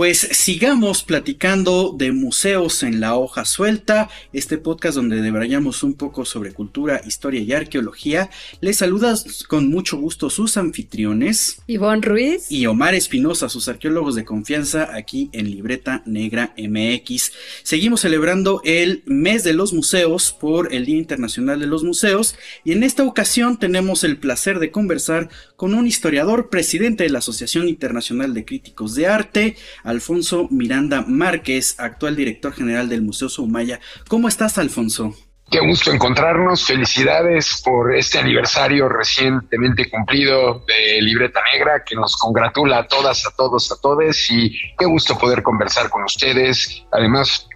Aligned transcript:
Pues 0.00 0.20
sigamos 0.32 1.02
platicando 1.02 1.94
de 1.94 2.10
museos 2.12 2.82
en 2.82 3.00
la 3.00 3.16
hoja 3.16 3.44
suelta, 3.44 4.08
este 4.32 4.56
podcast 4.56 4.96
donde 4.96 5.20
debrayamos 5.20 5.82
un 5.82 5.92
poco 5.92 6.24
sobre 6.24 6.54
cultura, 6.54 7.02
historia 7.06 7.42
y 7.42 7.52
arqueología. 7.52 8.30
Les 8.62 8.78
saludas 8.78 9.44
con 9.46 9.68
mucho 9.68 9.98
gusto 9.98 10.30
sus 10.30 10.56
anfitriones. 10.56 11.60
Ivonne 11.66 12.00
Ruiz. 12.00 12.50
Y 12.50 12.64
Omar 12.64 12.94
Espinosa, 12.94 13.50
sus 13.50 13.68
arqueólogos 13.68 14.14
de 14.14 14.24
confianza 14.24 14.88
aquí 14.94 15.28
en 15.34 15.50
Libreta 15.50 16.02
Negra 16.06 16.54
MX. 16.56 17.32
Seguimos 17.62 18.00
celebrando 18.00 18.62
el 18.64 19.02
mes 19.04 19.44
de 19.44 19.52
los 19.52 19.74
museos 19.74 20.32
por 20.32 20.72
el 20.72 20.86
Día 20.86 20.96
Internacional 20.96 21.60
de 21.60 21.66
los 21.66 21.84
Museos 21.84 22.36
y 22.64 22.72
en 22.72 22.84
esta 22.84 23.04
ocasión 23.04 23.58
tenemos 23.58 24.02
el 24.02 24.16
placer 24.16 24.60
de 24.60 24.70
conversar 24.70 25.28
con 25.56 25.74
un 25.74 25.86
historiador, 25.86 26.48
presidente 26.48 27.04
de 27.04 27.10
la 27.10 27.18
Asociación 27.18 27.68
Internacional 27.68 28.32
de 28.32 28.46
Críticos 28.46 28.94
de 28.94 29.06
Arte, 29.06 29.56
Alfonso 29.90 30.48
Miranda 30.50 31.04
Márquez, 31.06 31.78
actual 31.78 32.16
director 32.16 32.52
general 32.52 32.88
del 32.88 33.02
Museo 33.02 33.28
Soumaya. 33.28 33.80
¿Cómo 34.08 34.28
estás, 34.28 34.56
Alfonso? 34.58 35.14
Qué 35.50 35.58
gusto 35.58 35.90
encontrarnos. 35.90 36.64
Felicidades 36.64 37.60
por 37.64 37.94
este 37.94 38.18
aniversario 38.18 38.88
recientemente 38.88 39.90
cumplido 39.90 40.64
de 40.66 41.02
Libreta 41.02 41.40
Negra, 41.52 41.82
que 41.84 41.96
nos 41.96 42.16
congratula 42.16 42.78
a 42.78 42.86
todas, 42.86 43.26
a 43.26 43.34
todos, 43.36 43.72
a 43.72 43.80
todes. 43.80 44.30
Y 44.30 44.56
qué 44.78 44.86
gusto 44.86 45.18
poder 45.18 45.42
conversar 45.42 45.90
con 45.90 46.04
ustedes. 46.04 46.84
Además, 46.92 47.48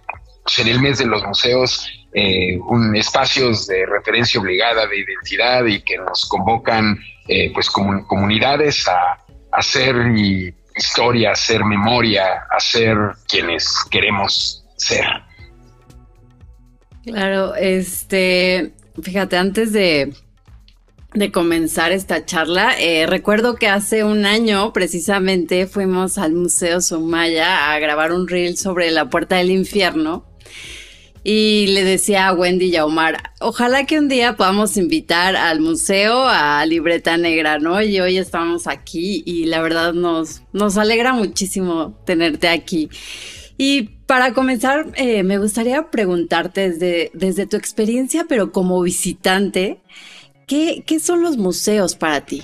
pues, 0.43 0.59
en 0.59 0.67
el 0.67 0.81
mes 0.81 0.97
de 0.97 1.05
los 1.05 1.23
museos, 1.23 1.89
eh, 2.13 2.59
un 2.67 2.93
espacios 2.97 3.65
de 3.65 3.85
referencia 3.85 4.41
obligada 4.41 4.87
de 4.87 4.99
identidad 4.99 5.65
y 5.65 5.81
que 5.81 5.97
nos 5.97 6.25
convocan, 6.25 6.99
eh, 7.29 7.51
pues, 7.53 7.69
comunidades 7.69 8.85
a 8.89 9.23
hacer 9.53 9.95
y 10.17 10.53
historia, 10.75 11.31
hacer 11.31 11.63
memoria, 11.63 12.45
hacer 12.49 12.97
quienes 13.27 13.67
queremos 13.89 14.65
ser. 14.77 15.05
Claro, 17.03 17.55
este, 17.55 18.73
fíjate, 19.01 19.37
antes 19.37 19.71
de, 19.71 20.13
de 21.13 21.31
comenzar 21.31 21.91
esta 21.91 22.25
charla, 22.25 22.73
eh, 22.79 23.05
recuerdo 23.07 23.55
que 23.55 23.67
hace 23.67 24.03
un 24.03 24.25
año 24.25 24.73
precisamente 24.73 25.67
fuimos 25.67 26.17
al 26.17 26.33
Museo 26.33 26.81
Sumaya 26.81 27.71
a 27.71 27.79
grabar 27.79 28.11
un 28.11 28.27
reel 28.27 28.57
sobre 28.57 28.91
la 28.91 29.09
puerta 29.09 29.37
del 29.37 29.51
infierno 29.51 30.25
y 31.27 31.65
le 31.69 31.83
decía 31.83 32.27
a 32.27 32.33
Wendy 32.33 32.67
y 32.67 32.75
a 32.75 32.85
Omar, 32.85 33.31
ojalá 33.39 33.87
que 33.87 33.97
un 33.97 34.07
día 34.07 34.35
podamos 34.35 34.77
invitar 34.77 35.35
al 35.35 35.59
museo 35.59 36.25
a 36.27 36.63
Libreta 36.67 37.17
Negra, 37.17 37.57
¿no? 37.57 37.81
Y 37.81 37.99
hoy 37.99 38.19
estamos 38.19 38.67
aquí 38.67 39.23
y 39.25 39.45
la 39.45 39.59
verdad 39.59 39.93
nos, 39.93 40.43
nos 40.53 40.77
alegra 40.77 41.13
muchísimo 41.13 41.97
tenerte 42.05 42.47
aquí. 42.47 42.89
Y 43.57 43.89
para 44.05 44.33
comenzar, 44.33 44.91
eh, 44.97 45.23
me 45.23 45.39
gustaría 45.39 45.89
preguntarte 45.89 46.69
desde, 46.69 47.09
desde 47.15 47.47
tu 47.47 47.57
experiencia, 47.57 48.27
pero 48.29 48.51
como 48.51 48.79
visitante, 48.83 49.81
¿qué, 50.45 50.83
¿qué 50.85 50.99
son 50.99 51.23
los 51.23 51.37
museos 51.37 51.95
para 51.95 52.23
ti? 52.23 52.43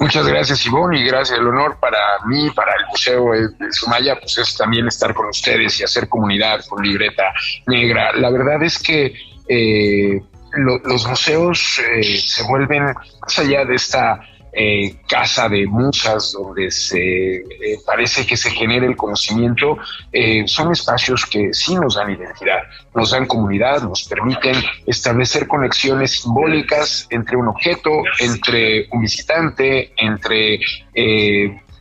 Muchas 0.00 0.28
gracias, 0.28 0.64
Ivonne, 0.64 1.00
y 1.00 1.04
gracias. 1.04 1.38
El 1.38 1.46
honor 1.48 1.78
para 1.80 1.98
mí, 2.26 2.50
para 2.50 2.72
el 2.74 2.86
Museo 2.86 3.32
de 3.32 3.72
Sumaya, 3.72 4.16
pues 4.20 4.38
es 4.38 4.56
también 4.56 4.86
estar 4.86 5.12
con 5.12 5.26
ustedes 5.26 5.80
y 5.80 5.84
hacer 5.84 6.08
comunidad 6.08 6.64
con 6.68 6.84
Libreta 6.84 7.32
Negra. 7.66 8.12
La 8.12 8.30
verdad 8.30 8.62
es 8.62 8.78
que 8.78 9.12
eh, 9.48 10.22
los 10.52 11.06
museos 11.06 11.80
eh, 11.80 12.16
se 12.16 12.42
vuelven, 12.44 12.84
más 12.84 13.38
allá 13.38 13.64
de 13.64 13.74
esta 13.74 14.20
eh, 14.60 14.96
casa 15.06 15.48
de 15.48 15.68
musas 15.68 16.32
donde 16.32 16.72
se 16.72 17.36
eh, 17.36 17.78
parece 17.86 18.26
que 18.26 18.36
se 18.36 18.50
genera 18.50 18.86
el 18.86 18.96
conocimiento, 18.96 19.78
eh, 20.12 20.42
son 20.48 20.72
espacios 20.72 21.24
que 21.26 21.54
sí 21.54 21.76
nos 21.76 21.94
dan 21.94 22.10
identidad, 22.10 22.64
nos 22.92 23.12
dan 23.12 23.26
comunidad, 23.26 23.82
nos 23.82 24.02
permiten 24.08 24.56
establecer 24.84 25.46
conexiones 25.46 26.22
simbólicas 26.22 27.06
entre 27.10 27.36
un 27.36 27.46
objeto, 27.46 28.02
entre 28.18 28.88
un 28.90 29.02
visitante, 29.02 29.92
entre 29.96 30.58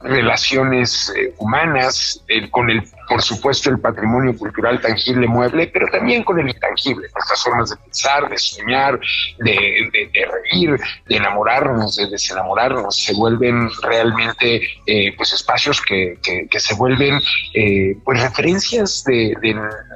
relaciones 0.02 1.12
humanas, 1.40 2.24
con 2.52 2.70
el 2.70 2.84
por 3.08 3.22
supuesto, 3.22 3.70
el 3.70 3.80
patrimonio 3.80 4.38
cultural 4.38 4.82
tangible, 4.82 5.28
mueble, 5.28 5.68
pero 5.68 5.88
también 5.92 6.24
con 6.24 6.40
el 6.40 6.50
intangible, 6.50 7.08
nuestras 7.14 7.44
formas 7.44 7.70
de 7.70 7.78
pensar, 7.78 8.30
de 8.30 8.38
soñar, 8.38 9.00
de, 9.40 10.10
reír, 10.14 10.78
de 11.08 11.16
enamorarnos, 11.16 11.96
de 11.96 12.08
desenamorarnos, 12.08 12.96
se 12.96 13.14
vuelven 13.14 13.70
realmente 13.82 14.62
eh, 14.86 15.14
pues 15.16 15.34
espacios 15.34 15.82
que, 15.82 16.18
se 16.58 16.76
vuelven 16.76 17.22
eh, 17.54 17.96
pues 18.04 18.22
referencias 18.22 19.04
de, 19.06 19.36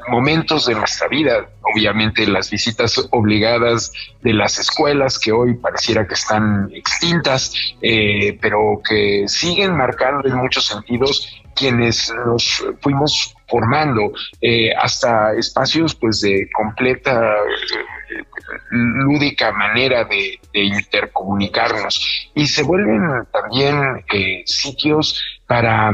momentos 0.09 0.65
de 0.65 0.75
nuestra 0.75 1.07
vida. 1.07 1.49
Obviamente 1.73 2.25
las 2.27 2.49
visitas 2.49 3.07
obligadas 3.11 3.91
de 4.21 4.33
las 4.33 4.57
escuelas 4.57 5.19
que 5.19 5.31
hoy 5.31 5.55
pareciera 5.55 6.07
que 6.07 6.13
están 6.15 6.69
extintas, 6.73 7.53
eh, 7.81 8.37
pero 8.41 8.81
que 8.87 9.25
siguen 9.27 9.75
marcando 9.75 10.27
en 10.27 10.35
muchos 10.35 10.65
sentidos 10.65 11.40
quienes 11.55 12.13
nos 12.25 12.63
fuimos 12.81 13.35
formando 13.51 14.13
eh, 14.39 14.73
hasta 14.73 15.33
espacios 15.33 15.93
pues 15.93 16.21
de 16.21 16.49
completa 16.53 17.35
eh, 17.35 18.23
lúdica 18.71 19.51
manera 19.51 20.05
de, 20.05 20.39
intercomunicarnos 20.53 22.29
y 22.33 22.47
se 22.47 22.63
vuelven 22.63 23.25
también 23.31 24.03
eh, 24.13 24.43
sitios 24.45 25.21
para 25.45 25.91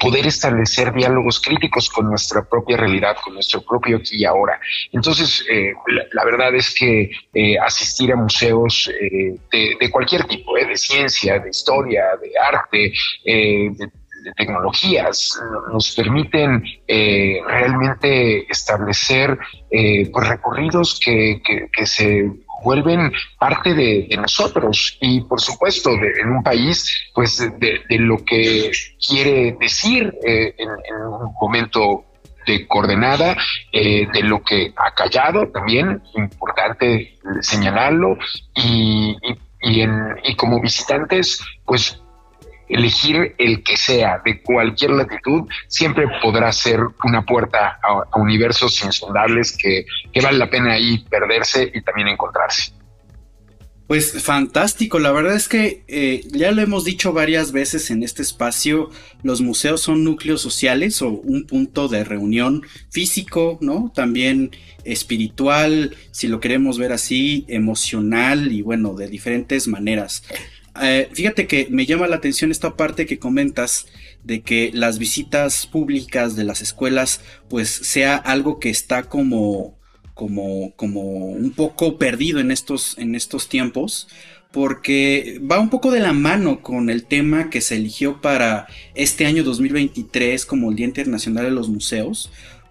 poder 0.00 0.26
establecer 0.26 0.92
diálogos 0.92 1.40
críticos 1.40 1.88
con 1.88 2.08
nuestra 2.08 2.44
propia 2.44 2.76
realidad, 2.76 3.16
con 3.22 3.34
nuestro 3.34 3.62
propio 3.62 3.96
aquí 3.96 4.18
y 4.18 4.24
ahora. 4.24 4.60
Entonces, 4.92 5.44
la, 6.12 6.24
verdad 6.24 6.54
es 6.54 6.72
que 6.72 7.10
asistir 7.60 8.12
a 8.12 8.16
museos 8.16 8.90
de, 9.00 9.76
de, 9.80 9.90
cualquier 9.90 10.24
tipo, 10.24 10.54
de 10.54 10.76
ciencia, 10.76 11.40
de 11.40 11.50
historia, 11.50 12.04
de 12.20 12.30
arte, 12.38 12.92
de 13.24 13.90
tecnologías 14.36 15.38
nos 15.72 15.94
permiten 15.94 16.64
eh, 16.86 17.40
realmente 17.46 18.50
establecer 18.50 19.38
eh, 19.70 20.08
pues 20.12 20.28
recorridos 20.28 20.98
que, 21.02 21.40
se 21.84 22.30
vuelven 22.64 23.12
parte 23.38 23.74
de, 23.74 24.08
nosotros 24.20 24.98
y 25.00 25.20
por 25.22 25.40
supuesto 25.40 25.90
en 25.90 26.30
un 26.30 26.42
país 26.42 27.10
pues 27.14 27.38
de, 27.38 27.82
lo 27.90 28.24
que 28.24 28.72
quiere 29.06 29.56
decir 29.60 30.12
eh, 30.26 30.54
en, 30.58 30.68
un 30.68 31.34
momento 31.40 32.04
de 32.46 32.66
coordenada 32.66 33.36
de 33.72 34.22
lo 34.22 34.42
que 34.42 34.72
ha 34.76 34.94
callado 34.94 35.48
también 35.48 36.02
importante 36.16 37.18
señalarlo 37.42 38.16
y, 38.54 39.16
y, 39.60 39.84
y 40.24 40.34
como 40.34 40.60
visitantes 40.60 41.42
pues 41.66 42.00
elegir 42.68 43.34
el 43.38 43.62
que 43.62 43.76
sea, 43.76 44.20
de 44.24 44.42
cualquier 44.42 44.90
latitud, 44.92 45.48
siempre 45.66 46.06
podrá 46.22 46.52
ser 46.52 46.80
una 47.04 47.22
puerta 47.22 47.78
a, 47.82 48.18
universos 48.18 48.82
insondables 48.84 49.56
que, 49.56 49.86
vale 50.22 50.38
la 50.38 50.50
pena 50.50 50.72
ahí 50.72 50.98
perderse 51.10 51.70
y 51.72 51.80
también 51.82 52.08
encontrarse. 52.08 52.72
Pues 53.86 54.22
fantástico, 54.22 54.98
la 54.98 55.12
verdad 55.12 55.34
es 55.34 55.48
que 55.48 55.82
eh, 55.88 56.20
ya 56.32 56.50
lo 56.50 56.60
hemos 56.60 56.84
dicho 56.84 57.14
varias 57.14 57.52
veces 57.52 57.90
en 57.90 58.02
este 58.02 58.20
espacio, 58.20 58.90
los 59.22 59.40
museos 59.40 59.80
son 59.80 60.04
núcleos 60.04 60.42
sociales 60.42 61.00
o 61.00 61.08
un 61.08 61.46
punto 61.46 61.88
de 61.88 62.04
reunión 62.04 62.66
físico, 62.90 63.56
¿no? 63.62 63.90
También 63.94 64.50
espiritual, 64.84 65.96
si 66.10 66.28
lo 66.28 66.38
queremos 66.38 66.76
ver 66.76 66.92
así, 66.92 67.46
emocional 67.48 68.52
y 68.52 68.60
bueno, 68.60 68.92
de 68.92 69.08
diferentes 69.08 69.66
maneras. 69.68 70.22
Eh, 70.82 71.08
fíjate 71.12 71.46
que 71.46 71.68
me 71.70 71.86
llama 71.86 72.06
la 72.06 72.16
atención 72.16 72.50
esta 72.50 72.76
parte 72.76 73.06
que 73.06 73.18
comentas 73.18 73.86
de 74.24 74.42
que 74.42 74.70
las 74.74 74.98
visitas 74.98 75.66
públicas 75.66 76.36
de 76.36 76.44
las 76.44 76.60
escuelas 76.60 77.20
pues 77.48 77.68
sea 77.68 78.16
algo 78.16 78.58
que 78.58 78.70
está 78.70 79.04
como 79.04 79.78
como 80.14 80.74
como 80.76 81.00
un 81.00 81.52
poco 81.52 81.96
perdido 81.98 82.40
en 82.40 82.50
estos 82.50 82.98
en 82.98 83.14
estos 83.14 83.48
tiempos 83.48 84.08
porque 84.52 85.40
va 85.40 85.60
un 85.60 85.70
poco 85.70 85.90
de 85.90 86.00
la 86.00 86.12
mano 86.12 86.62
con 86.62 86.90
el 86.90 87.04
tema 87.04 87.50
que 87.50 87.60
se 87.60 87.76
eligió 87.76 88.20
para 88.20 88.66
este 88.94 89.26
año 89.26 89.44
2023 89.44 90.46
como 90.46 90.70
el 90.70 90.76
Día 90.76 90.86
Internacional 90.86 91.44
de 91.44 91.50
los 91.50 91.68
Museos 91.68 92.30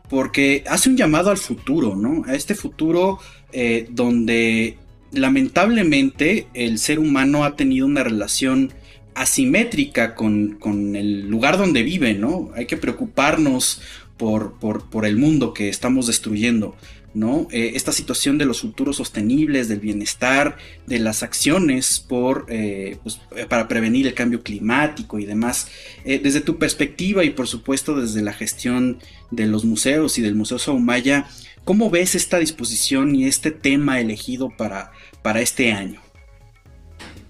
porque 0.10 0.64
hace 0.68 0.90
un 0.90 0.98
llamado 0.98 1.30
al 1.30 1.38
futuro, 1.38 1.96
¿no? 1.96 2.24
A 2.26 2.36
este 2.36 2.56
futuro 2.56 3.20
eh, 3.52 3.88
donde 3.90 4.78
lamentablemente 5.18 6.48
el 6.54 6.80
ser 6.80 7.00
humano 7.00 7.44
ha 7.44 7.56
tenido 7.56 7.86
una 7.86 8.04
relación 8.04 8.72
asimétrica 9.18 10.14
con, 10.14 10.58
el 10.96 11.28
lugar 11.28 11.58
donde 11.58 11.82
vive, 11.82 12.14
¿no? 12.14 12.52
Hay 12.56 12.68
que 12.68 12.78
preocuparnos 12.78 13.82
por, 14.16 14.60
por, 14.60 15.06
el 15.06 15.18
mundo 15.18 15.54
que 15.54 15.70
estamos 15.70 16.08
destruyendo. 16.08 16.76
¿no? 17.14 17.48
Eh, 17.52 17.72
esta 17.74 17.92
situación 17.92 18.38
de 18.38 18.46
los 18.46 18.62
futuros 18.62 18.98
sostenibles, 18.98 19.68
del 19.70 19.80
bienestar, 19.80 20.58
de 20.86 21.00
las 21.00 21.24
acciones 21.24 22.00
por, 22.00 22.46
eh, 22.48 22.98
pues, 23.02 23.20
para 23.50 23.68
prevenir 23.68 24.06
el 24.06 24.14
cambio 24.14 24.44
climático 24.44 25.18
y 25.18 25.26
demás. 25.26 25.68
desde 26.06 26.42
tu 26.42 26.58
perspectiva 26.58 27.24
y 27.24 27.32
por 27.32 27.48
supuesto 27.48 28.00
desde 28.00 28.22
la 28.22 28.34
gestión 28.34 29.00
de 29.32 29.48
los 29.48 29.66
museos 29.66 30.20
y 30.20 30.22
del 30.22 30.36
Museo 30.36 30.60
Saumaya, 30.60 31.28
¿cómo 31.64 31.90
ves 31.90 32.14
esta 32.14 32.38
disposición 32.38 33.16
y 33.16 33.26
este 33.26 33.50
tema 33.50 34.00
elegido 34.00 34.52
para, 34.56 34.92
para 35.28 35.42
este 35.42 35.74
año? 35.74 36.00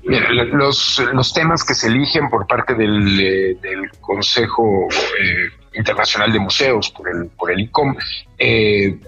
los, 0.03 1.01
los 1.13 1.33
temas 1.33 1.63
que 1.63 1.73
se 1.73 1.87
eligen 1.87 2.29
por 2.29 2.45
parte 2.45 2.75
del, 2.75 3.19
eh, 3.19 3.57
Consejo 3.99 4.87
eh, 5.19 5.49
Internacional 5.73 6.31
de 6.31 6.39
Museos, 6.39 6.91
por 6.91 7.09
el, 7.09 7.27
por 7.29 7.51
el 7.51 7.59
ICOM, 7.61 7.95
eh, 8.37 8.99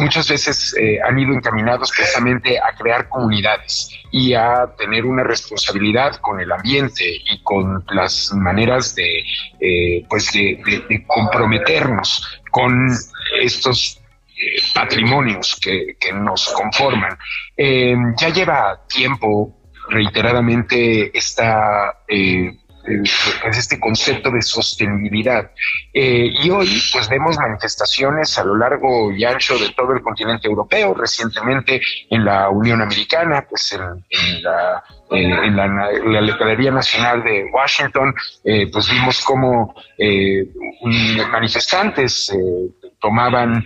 muchas 0.00 0.28
veces 0.28 0.74
han 1.08 1.20
ido 1.20 1.32
encaminados 1.32 1.92
precisamente 1.96 2.58
a 2.58 2.74
crear 2.76 3.08
comunidades 3.08 3.90
y 4.10 4.34
a 4.34 4.66
tener 4.76 5.06
una 5.06 5.22
responsabilidad 5.22 6.16
con 6.16 6.40
el 6.40 6.50
ambiente 6.50 7.04
y 7.04 7.40
con 7.44 7.84
las 7.90 8.32
maneras 8.34 8.96
de, 8.96 9.22
pues 10.08 10.32
de, 10.32 11.04
comprometernos 11.06 12.40
con 12.50 12.90
estos 13.40 14.01
patrimonios 14.74 15.58
que, 15.60 15.96
nos 16.12 16.48
conforman. 16.52 17.16
ya 17.56 18.28
lleva 18.28 18.80
tiempo 18.88 19.62
reiteradamente 19.88 21.16
esta, 21.16 22.02
eh, 22.08 22.50
eh, 22.86 23.02
este 23.50 23.78
concepto 23.78 24.30
de 24.30 24.42
sostenibilidad. 24.42 25.50
Eh, 25.92 26.30
y 26.42 26.50
hoy 26.50 26.68
pues 26.92 27.08
vemos 27.08 27.36
manifestaciones 27.38 28.36
a 28.38 28.44
lo 28.44 28.56
largo 28.56 29.12
y 29.12 29.24
ancho 29.24 29.58
de 29.58 29.70
todo 29.70 29.92
el 29.92 30.02
continente 30.02 30.48
europeo, 30.48 30.94
recientemente 30.94 31.80
en 32.10 32.24
la 32.24 32.48
Unión 32.48 32.80
Americana, 32.80 33.46
pues 33.48 33.72
en, 33.72 34.42
la, 34.42 34.82
en 35.10 35.56
la, 35.56 36.72
Nacional 36.72 37.22
de 37.22 37.44
Washington, 37.52 38.14
pues 38.72 38.90
vimos 38.90 39.22
como 39.24 39.74
manifestantes 41.30 42.32
tomaban 43.02 43.64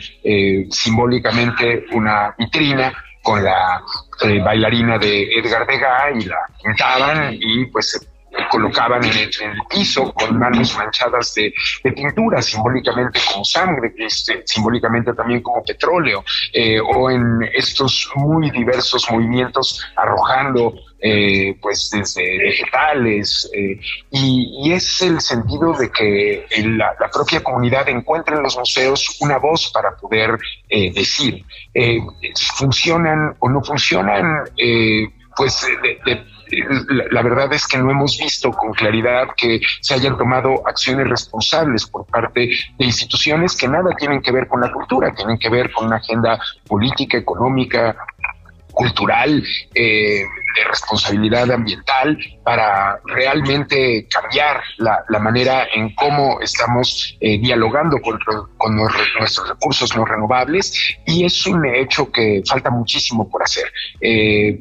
simbólicamente 0.71 1.85
una 1.93 2.35
vitrina 2.39 2.93
con 3.27 3.43
la 3.43 3.83
eh, 4.23 4.41
bailarina 4.41 4.99
de 4.99 5.25
Edgar 5.25 5.67
Degas 5.67 6.15
y 6.15 6.27
la 6.27 6.39
pintaban 6.63 7.35
y 7.35 7.67
pues 7.67 8.09
colocaban 8.51 9.05
en 9.05 9.13
el, 9.13 9.31
piso 9.69 10.13
con 10.13 10.39
manos 10.39 10.77
manchadas 10.77 11.35
de, 11.35 11.53
pintura, 11.93 12.43
simbólicamente 12.43 13.21
como 13.33 13.45
sangre, 13.45 13.95
este, 13.99 14.43
simbólicamente 14.45 15.13
también 15.15 15.43
como 15.43 15.63
petróleo, 15.63 16.25
eh, 16.53 16.79
o 16.81 17.11
en 17.11 17.43
estos 17.55 18.11
muy 18.17 18.51
diversos 18.51 19.07
movimientos 19.11 19.85
arrojando 19.97 20.75
eh, 21.01 21.57
pues 21.61 21.91
desde 21.93 22.39
vegetales 22.39 23.51
eh, 23.55 23.79
y, 24.11 24.73
es 24.73 25.03
el 25.03 25.21
sentido 25.21 25.73
de 25.75 25.91
que 25.91 26.47
la, 26.65 26.95
propia 27.13 27.43
comunidad 27.43 27.89
encuentre 27.89 28.37
en 28.37 28.43
los 28.43 28.57
museos 28.57 29.17
una 29.21 29.39
voz 29.39 29.71
para 29.73 29.97
poder 29.97 30.39
decir 30.69 31.45
funcionan 32.57 33.37
o 33.39 33.49
no 33.49 33.63
funcionan 33.63 34.45
pues 35.37 35.67
de 36.05 36.25
la, 37.11 37.23
verdad 37.23 37.53
es 37.53 37.67
que 37.67 37.79
no 37.79 37.91
hemos 37.91 38.19
visto 38.19 38.51
con 38.53 38.73
claridad 38.73 39.29
que 39.37 39.61
se 39.81 39.95
hayan 39.95 40.17
tomado 40.17 40.67
acciones 40.67 41.09
responsables 41.09 41.87
por 41.87 42.07
parte 42.07 42.51
de 42.79 42.85
instituciones 42.85 43.57
que 43.57 43.69
nada 43.69 43.91
tienen 43.97 44.23
que 44.23 44.33
ver 44.33 44.47
con 44.47 44.61
la 44.61 44.73
cultura, 44.73 45.13
tienen 45.15 45.39
que 45.39 45.49
ver 45.49 45.73
con 45.73 45.87
una 45.87 45.97
agenda 45.97 46.39
política, 46.67 47.19
económica, 47.19 47.97
cultural, 48.77 49.43
eh, 49.75 50.23
de 50.55 50.65
responsabilidad 50.65 51.51
ambiental 51.51 52.19
para 52.45 52.99
realmente 53.05 54.07
cambiar 54.09 54.63
la, 54.79 55.19
manera 55.19 55.67
en 55.75 55.95
cómo 55.95 56.41
estamos 56.41 57.17
eh, 57.21 57.39
dialogando 57.39 57.99
con, 58.01 58.19
con 58.57 58.77
nuestros 58.77 59.49
recursos 59.49 59.97
no 59.97 60.05
renovables 60.05 60.95
y 61.07 61.25
es 61.25 61.47
un 61.47 61.67
hecho 61.67 62.11
que 62.11 62.43
falta 62.47 62.71
muchísimo 62.71 63.29
por 63.29 63.43
hacer. 63.43 63.65
Eh, 64.01 64.61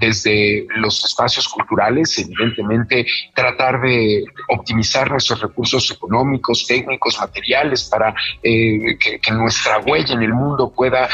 desde 0.00 0.66
los 0.76 1.04
espacios 1.04 1.46
culturales, 1.48 2.18
evidentemente, 2.18 3.06
tratar 3.34 3.80
de 3.82 4.24
optimizar 4.48 5.10
nuestros 5.10 5.40
recursos 5.40 5.90
económicos, 5.90 6.66
técnicos, 6.66 7.18
materiales 7.20 7.84
para 7.84 8.14
que, 8.42 9.20
nuestra 9.32 9.78
huella 9.80 10.14
en 10.14 10.22
el 10.22 10.32
mundo 10.32 10.72
pueda 10.74 11.08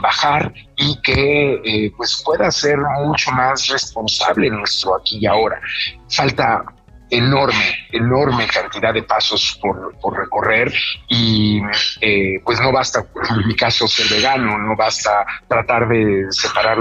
bajar 0.00 0.52
y 0.76 1.00
que 1.00 1.92
pues 1.96 2.22
pueda 2.24 2.50
ser 2.50 2.78
mucho 3.04 3.30
más 3.32 3.68
responsable 3.68 4.50
nuestro 4.50 4.96
aquí 4.96 5.18
y 5.20 5.26
ahora. 5.26 5.60
Falta 6.08 6.64
enorme, 7.10 7.86
enorme 7.92 8.46
cantidad 8.46 8.92
de 8.92 9.02
pasos 9.02 9.58
por, 9.60 9.94
recorrer 10.16 10.72
y 11.08 11.60
eh, 12.00 12.40
pues 12.44 12.60
no 12.60 12.72
basta, 12.72 13.04
en 13.30 13.46
mi 13.46 13.54
caso, 13.54 13.86
ser 13.86 14.08
vegano, 14.08 14.58
no 14.58 14.76
basta 14.76 15.24
tratar 15.48 15.88
de 15.88 16.26
separar 16.30 16.78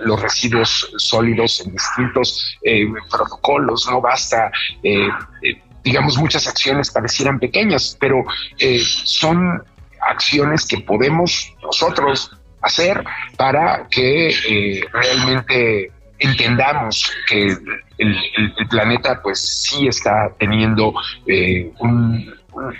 los 0.00 0.22
residuos 0.22 0.92
sólidos 0.96 1.60
en 1.64 1.72
distintos 1.72 2.56
eh, 2.62 2.86
protocolos, 3.10 3.88
no 3.90 4.00
basta, 4.00 4.50
eh, 4.82 5.08
digamos, 5.82 6.16
muchas 6.18 6.46
acciones 6.46 6.90
parecieran 6.90 7.38
pequeñas, 7.38 7.96
pero 8.00 8.24
son 9.04 9.62
acciones 10.00 10.66
que 10.66 10.78
podemos 10.78 11.52
nosotros 11.62 12.30
hacer 12.62 13.04
para 13.36 13.86
que 13.90 14.82
realmente 14.92 15.90
entendamos 16.22 17.12
que 17.28 17.56
el, 17.98 18.68
planeta 18.70 19.20
pues 19.22 19.40
sí 19.40 19.86
está 19.86 20.32
teniendo 20.38 20.94
eh, 21.26 21.70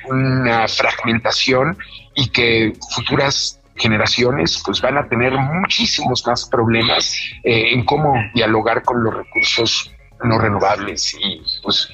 una 0.08 0.68
fragmentación 0.68 1.76
y 2.14 2.28
que 2.28 2.72
futuras 2.94 3.60
generaciones 3.76 4.62
pues 4.64 4.80
van 4.80 4.98
a 4.98 5.08
tener 5.08 5.32
muchísimos 5.32 6.26
más 6.26 6.48
problemas 6.48 7.16
eh, 7.42 7.72
en 7.72 7.84
cómo 7.84 8.14
dialogar 8.34 8.82
con 8.82 9.02
los 9.02 9.14
recursos 9.14 9.92
no 10.24 10.38
renovables 10.38 11.16
y 11.20 11.42
pues 11.62 11.88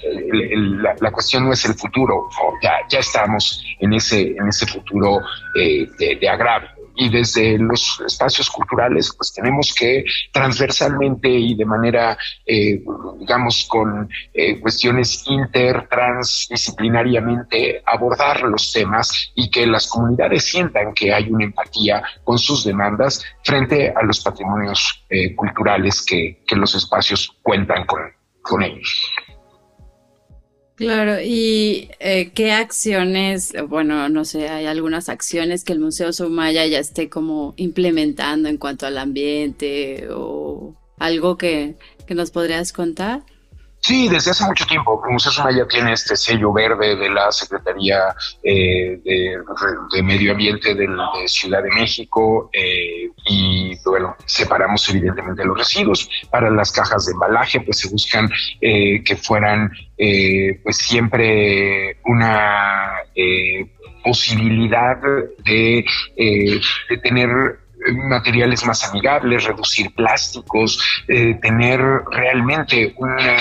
la, 1.01 1.11
cuestión 1.11 1.47
no 1.47 1.53
es 1.53 1.65
el 1.65 1.73
futuro, 1.75 2.29
ya, 2.63 2.73
ya 2.91 2.99
estamos 2.99 3.65
en 3.81 3.95
ese, 3.95 4.33
en 4.33 4.49
ese 4.49 4.67
futuro 4.67 5.21
eh, 5.59 5.89
de 5.99 6.29
agravio 6.29 6.78
y 6.99 7.09
desde 7.09 7.57
los 7.59 8.03
espacios 8.05 8.51
culturales, 8.51 9.15
pues 9.17 9.33
tenemos 9.33 9.73
que 9.73 10.05
transversalmente 10.33 11.29
y 11.29 11.55
de 11.55 11.65
manera, 11.65 12.19
eh, 12.45 12.83
digamos, 13.21 13.67
con 13.69 14.09
eh, 14.35 14.59
cuestiones 14.59 15.25
inter, 15.29 15.87
transdisciplinariamente 15.89 17.83
abordar 17.87 18.43
los 18.43 18.73
temas 18.73 19.31
y 19.37 19.49
que 19.49 19.65
las 19.65 19.87
comunidades 19.87 20.45
sientan 20.45 20.93
que 20.93 21.15
hay 21.15 21.31
una 21.31 21.45
empatía 21.45 22.03
con 22.25 22.37
sus 22.37 22.65
demandas 22.65 23.25
frente 23.45 23.95
a 23.95 24.03
los 24.03 24.21
patrimonios 24.21 25.05
eh, 25.09 25.37
culturales 25.37 26.05
que, 26.05 26.43
que, 26.47 26.57
los 26.57 26.75
espacios 26.75 27.33
cuentan 27.43 27.87
con, 27.87 28.01
con 28.43 28.65
ellos. 28.65 29.07
Claro, 30.79 31.21
y 31.21 31.91
eh, 31.99 32.31
qué 32.35 32.53
acciones, 32.53 33.53
bueno, 33.69 34.09
no 34.09 34.25
sé, 34.25 34.49
hay 34.49 34.67
algunas 34.67 35.09
acciones 35.09 35.65
que 35.65 35.73
el 35.73 35.81
Museo 35.81 36.13
Sumaya 36.13 36.65
ya 36.67 36.79
esté 36.79 37.09
como 37.09 37.53
implementando 37.57 38.49
en 38.49 38.59
cuanto 38.59 38.87
al 38.87 38.97
ambiente 38.99 40.07
o 40.13 40.77
algo 41.01 41.37
que, 41.37 41.75
que 42.07 42.15
nos 42.15 42.31
podrías 42.31 42.73
contar. 42.73 43.25
Sí, 43.81 44.09
desde 44.09 44.33
hace 44.33 44.45
mucho 44.45 44.67
tiempo. 44.67 45.01
Museo 45.09 45.33
Sumaya 45.33 45.67
tiene 45.67 45.93
este 45.93 46.17
sello 46.17 46.53
verde 46.53 46.97
de 46.97 47.09
la 47.11 47.31
Secretaría 47.31 48.15
eh, 48.43 49.01
de, 49.05 50.03
Medio 50.03 50.33
Ambiente 50.33 50.75
de, 50.75 50.89
Ciudad 51.27 51.63
de 51.63 51.71
México 51.71 52.51
eh, 52.53 53.09
y, 53.27 53.75
bueno, 53.85 54.17
separamos 54.27 54.89
evidentemente 54.91 55.45
los 55.45 55.59
residuos. 55.59 56.11
Para 56.31 56.51
las 56.51 56.73
cajas 56.73 57.07
de 57.07 57.13
embalaje, 57.13 57.61
pues 57.61 57.79
se 57.79 57.89
buscan 57.89 58.29
eh, 58.61 59.03
que 59.05 59.17
fueran, 59.17 59.71
pues 59.97 60.77
siempre 60.77 61.99
una 62.05 62.95
posibilidad 64.03 64.97
de, 65.45 65.85
de 66.17 66.97
tener 66.99 67.68
materiales 67.93 68.65
más 68.65 68.85
amigables, 68.85 69.45
reducir 69.45 69.95
plásticos, 69.95 70.81
eh, 71.09 71.35
tener 71.41 71.81
realmente 72.11 72.95
una 72.97 73.37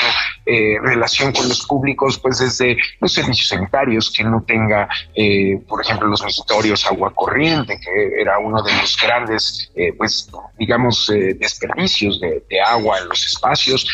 eh, 0.46 0.78
relación 0.82 1.32
con 1.34 1.48
los 1.50 1.66
públicos, 1.66 2.20
pues 2.20 2.40
desde 2.40 2.78
los 3.00 3.14
servicios 3.14 3.50
sanitarios, 3.50 4.12
que 4.12 4.24
no 4.24 4.44
tenga, 4.48 4.88
eh, 5.16 5.60
por 5.68 5.82
ejemplo, 5.82 6.08
los 6.08 6.24
misitorios 6.24 6.86
agua 6.86 7.14
corriente, 7.14 7.80
que 7.80 8.22
era 8.22 8.40
uno 8.40 8.62
de 8.64 8.74
los 8.74 8.98
grandes, 9.02 9.72
pues, 9.98 10.30
digamos, 10.58 11.12
desperdicios 11.40 12.20
de, 12.20 12.44
agua 12.66 12.98
en 13.00 13.10
los 13.10 13.26
espacios, 13.26 13.88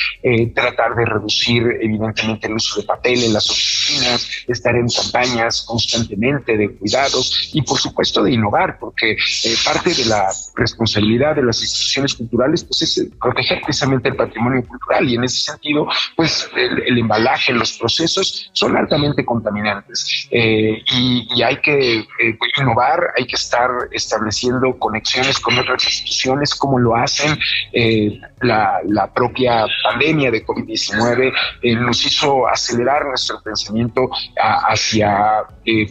tratar 0.55 0.95
de 0.95 1.05
reducir 1.05 1.63
evidentemente 1.81 2.47
el 2.47 2.53
uso 2.53 2.79
de 2.79 2.87
papel 2.87 3.23
en 3.23 3.33
las 3.33 3.49
oficinas, 3.49 4.29
estar 4.47 4.73
en 4.75 4.87
campañas 4.87 5.63
constantemente 5.63 6.57
de 6.57 6.75
cuidados 6.77 7.51
y 7.53 7.61
por 7.61 7.77
supuesto 7.77 8.23
de 8.23 8.31
innovar, 8.31 8.79
porque 8.79 9.17
parte 9.65 9.93
de 9.93 10.05
la 10.05 10.29
responsabilidad 10.55 11.35
de 11.35 11.43
las 11.43 11.61
instituciones 11.61 12.13
culturales 12.15 12.63
pues 12.63 12.81
es 12.81 13.07
proteger 13.21 13.61
precisamente 13.61 14.09
el 14.09 14.15
patrimonio 14.15 14.65
cultural. 14.67 15.07
Y 15.07 15.15
en 15.15 15.23
ese 15.23 15.51
sentido 15.51 15.87
pues 16.15 16.49
el, 16.55 16.97
embalaje, 16.97 17.53
los 17.53 17.77
procesos 17.77 18.49
son 18.53 18.77
altamente 18.77 19.25
contaminantes. 19.25 20.27
Eh, 20.31 20.81
y, 20.93 21.41
hay 21.43 21.57
que 21.57 21.99
eh, 21.99 22.37
innovar, 22.59 23.11
hay 23.17 23.25
que 23.25 23.35
estar 23.35 23.69
estableciendo 23.91 24.77
conexiones 24.79 25.39
con 25.39 25.57
otras 25.59 25.83
instituciones 25.85 26.55
como 26.55 26.79
lo 26.79 26.95
hacen 26.95 27.37
eh, 27.73 28.19
la, 28.41 28.81
propia 29.13 29.65
pandemia 29.83 30.31
de 30.31 30.45
COVID-19 30.45 31.33
nos 31.79 32.05
hizo 32.05 32.47
acelerar 32.47 33.05
nuestro 33.05 33.41
pensamiento 33.41 34.09
hacia 34.37 35.43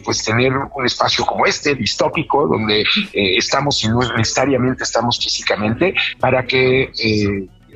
pues 0.03 0.23
tener 0.23 0.51
un 0.51 0.85
espacio 0.85 1.25
como 1.25 1.45
este, 1.45 1.75
distópico, 1.75 2.47
donde 2.47 2.83
estamos 3.13 3.83
y 3.83 3.87
no 3.87 4.01
necesariamente 4.33 4.83
estamos 4.83 5.19
físicamente, 5.19 5.93
para 6.19 6.43
que 6.43 6.91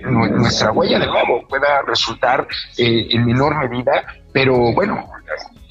nuestra 0.03 0.71
huella 0.71 0.99
de 0.99 1.05
nuevo 1.07 1.47
pueda 1.47 1.81
resultar 1.83 2.47
eh, 2.77 3.07
en 3.11 3.25
menor 3.25 3.55
medida, 3.57 4.05
pero 4.31 4.73
bueno, 4.73 5.07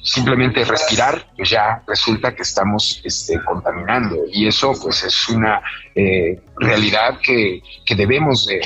simplemente 0.07 0.63
respirar, 0.63 1.27
pues 1.35 1.49
ya 1.49 1.83
resulta 1.85 2.33
que 2.33 2.43
estamos 2.43 3.01
este, 3.03 3.43
contaminando 3.43 4.15
y 4.31 4.47
eso 4.47 4.73
pues 4.81 5.03
es 5.03 5.29
una 5.29 5.61
eh, 5.93 6.39
realidad 6.57 7.19
que, 7.21 7.61
debemos 7.93 8.47
de, 8.47 8.61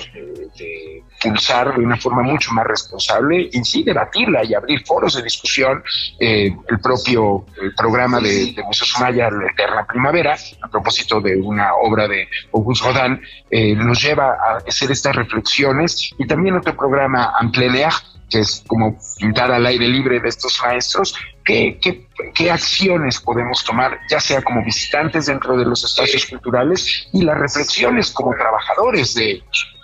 pulsar 1.20 1.76
de 1.76 1.84
una 1.84 1.98
forma 1.98 2.22
mucho 2.22 2.52
más 2.52 2.66
responsable 2.66 3.50
y 3.52 3.64
sí 3.64 3.84
debatirla 3.84 4.44
y 4.44 4.54
abrir 4.54 4.86
foros 4.86 5.16
de 5.16 5.24
discusión. 5.24 5.84
Eh, 6.20 6.56
el 6.68 6.80
propio 6.80 7.46
programa 7.78 8.20
de, 8.20 8.54
de 8.54 8.64
Museo 8.64 8.88
Sumaya, 8.88 9.30
La 9.30 9.48
Eterna 9.48 9.86
Primavera, 9.86 10.36
a 10.62 10.68
propósito 10.68 11.22
de 11.22 11.38
una 11.38 11.74
obra 11.76 12.08
de 12.08 12.28
Auguste 12.54 12.86
Rodin, 12.86 13.22
eh, 13.50 13.76
nos 13.76 14.02
lleva 14.02 14.34
a 14.34 14.58
hacer 14.68 14.92
estas 14.92 15.16
reflexiones 15.16 16.12
y 16.18 16.26
también 16.28 16.56
otro 16.56 16.76
programa, 16.76 17.34
En 17.40 17.52
plein 17.52 17.76
air, 17.76 17.94
que 18.32 18.40
es 18.40 18.64
como 18.66 18.98
pintar 19.20 19.52
al 19.52 19.66
aire 19.66 19.88
libre 19.88 20.20
de 20.20 20.30
estos 20.30 20.60
maestros, 20.64 21.14
¿qué, 21.44 21.78
qué, 21.82 22.08
qué 22.34 22.50
acciones 22.50 23.20
podemos 23.20 23.64
tomar, 23.64 24.00
ya 24.10 24.20
sea 24.20 24.42
como 24.42 24.64
visitantes 24.64 25.26
dentro 25.26 25.58
de 25.58 25.66
los 25.66 25.84
espacios 25.84 26.26
culturales 26.26 27.08
y 27.14 27.24
las 27.24 27.38
reflexiones 27.38 28.12
como 28.12 28.34
trabajadores 28.34 29.14
de 29.14 29.32
ellos? 29.32 29.76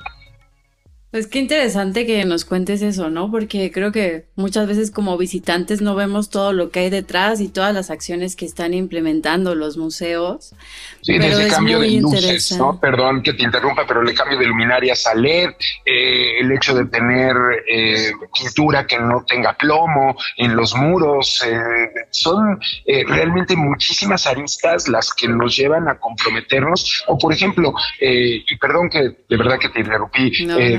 Pues 1.09 1.27
qué 1.27 1.39
interesante 1.39 2.05
que 2.05 2.25
nos 2.25 2.43
cuentes 2.43 2.81
eso, 2.81 3.09
¿no? 3.09 3.31
Porque 3.31 3.71
creo 3.71 3.93
que 3.93 4.25
muchas 4.35 4.67
veces 4.67 4.91
como 4.91 5.17
visitantes 5.17 5.81
no 5.81 5.95
vemos 5.95 6.29
todo 6.29 6.51
lo 6.51 6.69
que 6.69 6.81
hay 6.81 6.89
detrás 6.89 7.39
y 7.39 7.47
todas 7.47 7.73
las 7.73 7.89
acciones 7.89 8.35
que 8.35 8.43
están 8.43 8.73
implementando 8.73 9.55
los 9.55 9.77
museos. 9.77 10.53
Sí, 11.01 11.13
pero 11.17 11.37
desde 11.37 11.49
cambio 11.49 11.79
de 11.79 11.91
luces, 12.01 12.57
¿no? 12.57 12.77
Perdón 12.81 13.23
que 13.23 13.31
te 13.31 13.43
interrumpa, 13.43 13.87
pero 13.87 14.01
el 14.01 14.13
cambio 14.13 14.37
de 14.37 14.47
luminarias 14.47 15.07
a 15.07 15.15
LED, 15.15 15.51
eh, 15.85 16.39
el 16.41 16.51
hecho 16.51 16.75
de 16.75 16.85
tener 16.87 17.35
eh, 17.65 18.11
pintura 18.37 18.85
que 18.85 18.99
no 18.99 19.23
tenga 19.25 19.53
plomo 19.53 20.17
en 20.35 20.57
los 20.57 20.75
muros, 20.75 21.41
eh, 21.47 21.89
son 22.11 22.59
realmente 22.85 23.55
muchísimas 23.55 24.27
aristas 24.27 24.89
las 24.89 25.13
que 25.13 25.29
nos 25.29 25.55
llevan 25.55 25.87
a 25.87 25.97
comprometernos. 25.97 27.05
O 27.07 27.17
por 27.17 27.31
ejemplo, 27.31 27.73
y 28.01 28.57
perdón 28.57 28.89
que 28.89 28.99
de 28.99 29.37
verdad 29.37 29.57
que 29.57 29.69
te 29.69 29.79
interrumpí, 29.79 30.31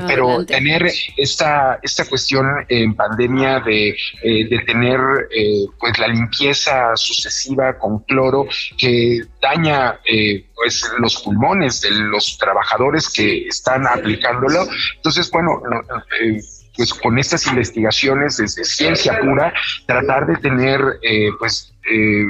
pero 0.07 0.18
tener 0.47 0.91
esta, 1.17 1.79
esta 1.83 2.05
cuestión 2.09 2.47
en 2.69 2.95
pandemia 2.95 3.61
de, 3.61 3.91
eh, 4.23 4.49
de 4.49 4.59
tener 4.67 4.99
eh, 5.31 5.67
pues 5.79 5.99
la 5.99 6.09
limpieza 6.09 6.97
sucesiva 6.97 7.79
con 7.79 8.01
cloro 8.01 8.47
que 8.77 9.23
daña 9.41 10.01
eh, 10.05 10.47
pues 10.55 10.91
los 10.99 11.21
pulmones 11.23 11.81
de 11.81 11.91
los 11.91 12.37
trabajadores 12.39 13.09
que 13.09 13.47
están 13.47 13.87
aplicándolo. 13.87 14.67
Entonces, 14.97 15.31
bueno, 15.31 15.61
pues 16.79 16.95
con 16.95 17.19
estas 17.19 17.47
investigaciones 17.49 18.39
desde 18.39 18.65
ciencia 18.65 19.19
pura, 19.21 19.53
tratar 19.87 20.27
de 20.27 20.37
tener 20.37 20.81
pues 21.39 21.75
eh, 21.91 22.27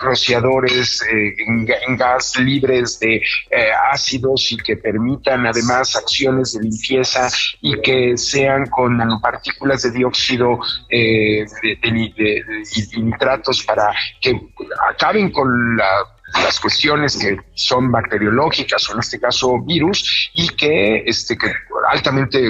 rociadores 0.00 1.02
eh, 1.02 1.34
en, 1.46 1.96
gas 1.96 2.38
libres 2.38 3.00
de 3.00 3.16
eh, 3.16 3.70
ácidos 3.90 4.52
y 4.52 4.56
que 4.56 4.76
permitan 4.76 5.46
además 5.46 5.96
acciones 5.96 6.52
de 6.52 6.62
limpieza 6.62 7.28
y 7.60 7.80
que 7.80 8.16
sean 8.16 8.66
con 8.66 8.96
nanopartículas 8.96 9.82
de 9.82 9.90
dióxido 9.90 10.60
de, 10.88 11.44
y 11.74 13.02
nitratos 13.02 13.64
para 13.64 13.92
que 14.20 14.40
acaben 14.88 15.32
con 15.32 15.76
las 15.76 16.60
cuestiones 16.60 17.16
que 17.16 17.36
son 17.54 17.90
bacteriológicas 17.90 18.88
o 18.88 18.92
en 18.92 19.00
este 19.00 19.18
caso 19.18 19.60
virus 19.64 20.30
y 20.34 20.48
que, 20.50 21.02
este, 21.04 21.36
que 21.36 21.52
altamente 21.90 22.48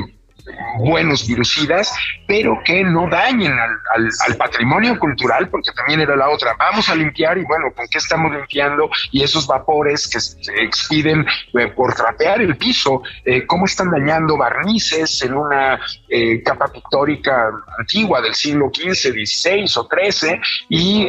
buenos 0.79 1.27
virucidas, 1.27 1.93
pero 2.27 2.61
que 2.65 2.85
no 2.85 3.09
dañen 3.09 3.53
al, 3.53 4.37
patrimonio 4.37 4.99
cultural, 4.99 5.49
porque 5.49 5.71
también 5.73 6.01
era 6.01 6.17
la 6.17 6.29
otra. 6.29 6.55
Vamos 6.59 6.89
a 6.89 6.95
limpiar 6.95 7.39
y 7.39 7.45
bueno, 7.45 7.73
¿con 7.75 7.87
qué 7.89 7.99
estamos 7.99 8.33
limpiando? 8.33 8.91
Y 9.11 9.23
esos 9.23 9.47
vapores 9.47 10.09
que 10.09 10.21
se 10.21 10.53
expiden 10.63 11.25
eh, 11.55 11.69
por 11.69 11.95
trapear 11.95 12.41
el 12.41 12.57
piso, 12.57 13.03
eh, 13.25 13.47
¿cómo 13.47 13.65
están 13.67 13.91
dañando 13.91 14.37
barnices 14.37 15.23
en 15.23 15.35
una 15.35 15.81
eh, 16.09 16.43
capa 16.43 16.69
pictórica 16.69 17.51
antigua 17.79 18.21
del 18.21 18.35
siglo 18.35 18.71
XV, 18.75 18.95
XVI 18.95 19.65
o 19.77 19.89
XIII? 19.89 20.41
Y 20.69 21.09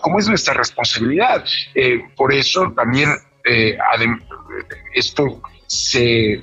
cómo 0.00 0.18
es 0.18 0.28
nuestra 0.28 0.54
responsabilidad. 0.54 1.44
por 2.16 2.32
eso 2.32 2.72
también 2.74 3.10
esto 4.94 5.40
se 5.66 6.42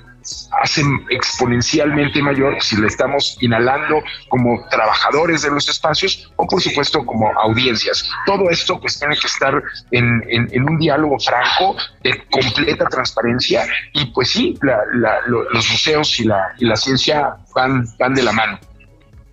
hacen 0.62 1.06
exponencialmente 1.10 2.22
mayor 2.22 2.62
si 2.62 2.78
le 2.78 2.88
estamos 2.88 3.38
inhalando 3.42 4.02
como 4.28 4.66
trabajadores 4.70 5.42
de 5.42 5.52
los 5.52 5.68
espacios 5.70 6.32
o 6.36 6.48
por 6.48 6.62
supuesto 6.62 7.06
como 7.06 7.32
audiencias. 7.40 8.10
Todo 8.26 8.50
esto 8.50 8.80
pues 8.80 9.00
tiene 9.00 9.16
que 9.16 9.28
estar 9.28 9.62
en, 9.92 10.68
un 10.68 10.78
diálogo 10.78 11.18
franco 11.20 11.76
de 12.04 12.24
completa 12.30 12.86
transparencia 12.86 13.66
y 13.94 14.06
pues 14.08 14.30
sí, 14.30 14.58
los 14.62 15.72
museos 15.72 16.20
y 16.20 16.26
la, 16.26 16.54
y 16.58 16.66
la 16.66 16.76
ciencia 16.76 17.36
van, 17.56 17.86
van 17.98 18.14
de 18.14 18.24
la 18.24 18.32
mano. 18.32 18.60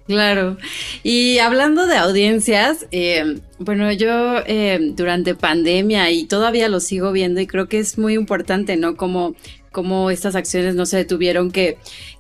Claro. 0.07 0.57
Y 1.03 1.39
hablando 1.39 1.87
de 1.87 1.97
audiencias, 1.97 2.87
eh, 2.93 3.41
bueno, 3.59 3.91
yo 3.93 4.39
eh, 4.47 4.79
durante 4.95 5.35
pandemia 5.35 6.11
y 6.13 6.27
todavía 6.27 6.69
lo 6.69 6.79
sigo 6.79 7.11
viendo 7.11 7.41
y 7.41 7.49
creo 7.49 7.69
que 7.69 7.81
es 7.81 7.99
muy 7.99 8.15
importante, 8.15 8.77
¿no? 8.77 8.97
Como 8.97 9.35
cómo 9.77 10.11
estas 10.11 10.37
acciones 10.37 10.75
no 10.75 10.87
se 10.87 10.97
detuvieron, 10.97 11.51
que, 11.51 11.77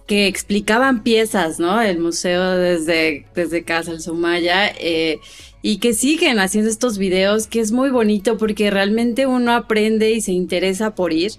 que 0.07 0.27
explicaban 0.27 1.03
piezas, 1.03 1.59
¿no? 1.59 1.81
El 1.81 2.01
museo 2.01 2.51
desde, 2.51 3.25
desde 3.35 3.65
Casa 3.65 3.93
al 3.93 4.03
Sumaya, 4.03 4.71
eh, 4.79 5.21
y 5.63 5.79
que 5.79 5.95
siguen 5.95 6.39
haciendo 6.39 6.69
estos 6.69 6.99
videos, 6.99 7.47
que 7.47 7.61
es 7.61 7.73
muy 7.73 7.89
bonito 7.89 8.37
porque 8.37 8.71
realmente 8.71 9.27
uno 9.27 9.53
aprende 9.53 10.11
y 10.11 10.21
se 10.21 10.33
interesa 10.33 10.95
por 10.95 11.15
ir. 11.15 11.33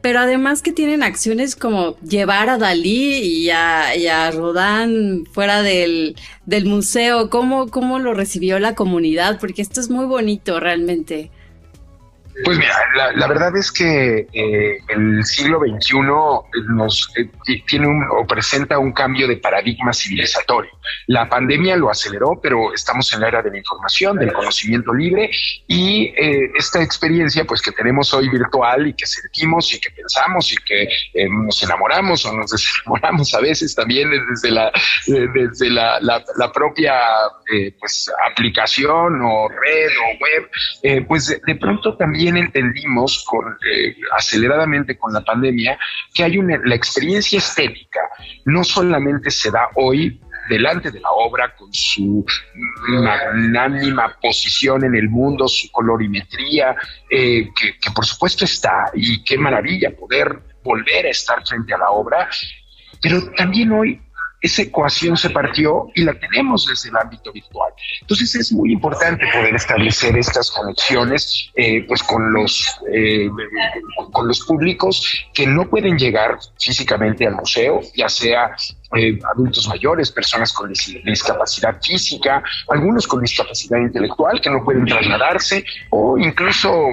Pero 0.00 0.20
además 0.20 0.62
que 0.62 0.72
tienen 0.72 1.02
acciones 1.02 1.56
como 1.56 1.98
llevar 1.98 2.48
a 2.48 2.56
Dalí 2.56 3.18
y 3.18 3.50
a, 3.50 3.94
y 3.94 4.08
Rodán 4.34 5.26
fuera 5.30 5.60
del, 5.60 6.16
del 6.46 6.64
museo. 6.64 7.28
¿Cómo, 7.28 7.68
¿Cómo 7.68 7.98
lo 7.98 8.14
recibió 8.14 8.58
la 8.60 8.74
comunidad? 8.74 9.38
Porque 9.38 9.60
esto 9.60 9.78
es 9.82 9.90
muy 9.90 10.06
bonito 10.06 10.58
realmente. 10.58 11.30
Pues 12.44 12.58
mira, 12.58 12.74
la, 13.14 13.26
verdad 13.26 13.56
es 13.56 13.70
que 13.72 14.26
eh, 14.32 14.78
el 14.88 15.24
siglo 15.24 15.60
XXI 15.60 15.96
nos 16.68 17.12
eh, 17.16 17.28
tiene 17.66 17.86
un, 17.86 18.04
o 18.10 18.26
presenta 18.26 18.78
un 18.78 18.92
cambio 18.92 19.26
de 19.28 19.36
paradigma 19.36 19.92
civilizatorio. 19.92 20.70
La 21.06 21.28
pandemia 21.28 21.76
lo 21.76 21.90
aceleró, 21.90 22.40
pero 22.42 22.72
estamos 22.72 23.12
en 23.12 23.20
la 23.20 23.28
era 23.28 23.42
de 23.42 23.50
la 23.50 23.58
información, 23.58 24.16
del 24.16 24.32
conocimiento 24.32 24.92
libre 24.92 25.30
y 25.66 26.12
eh, 26.16 26.50
esta 26.56 26.82
experiencia, 26.82 27.44
pues 27.44 27.60
que 27.60 27.72
tenemos 27.72 28.12
hoy 28.14 28.28
virtual 28.28 28.86
y 28.86 28.94
que 28.94 29.06
sentimos 29.06 29.72
y 29.74 29.80
que 29.80 29.90
pensamos 29.90 30.52
y 30.52 30.56
que 30.56 30.88
nos 31.28 31.62
enamoramos 31.62 32.24
o 32.26 32.32
nos 32.32 32.50
desenamoramos 32.52 33.34
a 33.34 33.40
veces 33.40 33.74
también 33.74 34.10
desde 34.30 34.50
la 34.50 34.72
desde 35.06 35.70
la, 35.70 36.22
propia 36.52 36.94
pues 37.78 38.10
aplicación 38.30 39.20
o 39.22 39.48
red 39.48 39.90
o 39.90 40.92
web, 40.94 41.06
pues 41.06 41.40
de 41.46 41.54
pronto 41.56 41.96
también 41.96 42.29
entendimos 42.36 43.24
con, 43.26 43.56
eh, 43.70 43.96
aceleradamente 44.16 44.96
con 44.98 45.12
la 45.12 45.20
pandemia 45.22 45.78
que 46.14 46.24
hay 46.24 46.38
una, 46.38 46.58
la 46.64 46.74
experiencia 46.74 47.38
estética 47.38 48.00
no 48.44 48.64
solamente 48.64 49.30
se 49.30 49.50
da 49.50 49.68
hoy 49.74 50.20
delante 50.48 50.90
de 50.90 51.00
la 51.00 51.10
obra, 51.10 51.54
con 51.54 51.72
su 51.72 52.24
magnánima 52.88 54.16
posición 54.20 54.84
en 54.84 54.96
el 54.96 55.08
mundo, 55.08 55.46
su 55.46 55.70
colorimetría, 55.70 56.74
eh, 57.08 57.48
que, 57.54 57.78
que 57.78 57.90
por 57.94 58.04
supuesto 58.04 58.44
está, 58.44 58.90
y 58.94 59.22
qué 59.22 59.38
maravilla 59.38 59.94
poder 59.96 60.40
volver 60.64 61.06
a 61.06 61.10
estar 61.10 61.46
frente 61.46 61.72
a 61.72 61.78
la 61.78 61.90
obra, 61.90 62.28
pero 63.00 63.30
también 63.36 63.70
hoy 63.72 64.00
esa 64.40 64.62
ecuación 64.62 65.16
se 65.16 65.30
partió 65.30 65.88
y 65.94 66.02
la 66.02 66.14
tenemos 66.18 66.66
desde 66.66 66.88
el 66.88 66.96
ámbito 66.96 67.32
virtual. 67.32 67.72
Entonces 68.00 68.34
es 68.34 68.52
muy 68.52 68.72
importante 68.72 69.26
poder 69.32 69.54
establecer 69.54 70.16
estas 70.16 70.50
conexiones 70.50 71.50
eh, 71.56 71.84
pues 71.86 72.02
con 72.02 72.32
los, 72.32 72.80
eh, 72.92 73.28
con 74.12 74.28
los 74.28 74.40
públicos 74.40 75.26
que 75.34 75.46
no 75.46 75.68
pueden 75.68 75.98
llegar 75.98 76.38
físicamente 76.58 77.26
al 77.26 77.34
museo, 77.34 77.80
ya 77.94 78.08
sea 78.08 78.56
eh, 78.96 79.18
adultos 79.34 79.68
mayores, 79.68 80.10
personas 80.10 80.52
con 80.52 80.72
discapacidad 81.04 81.80
física, 81.82 82.42
algunos 82.68 83.06
con 83.06 83.20
discapacidad 83.20 83.78
intelectual 83.78 84.40
que 84.40 84.50
no 84.50 84.64
pueden 84.64 84.86
trasladarse, 84.86 85.64
o 85.90 86.18
incluso 86.18 86.88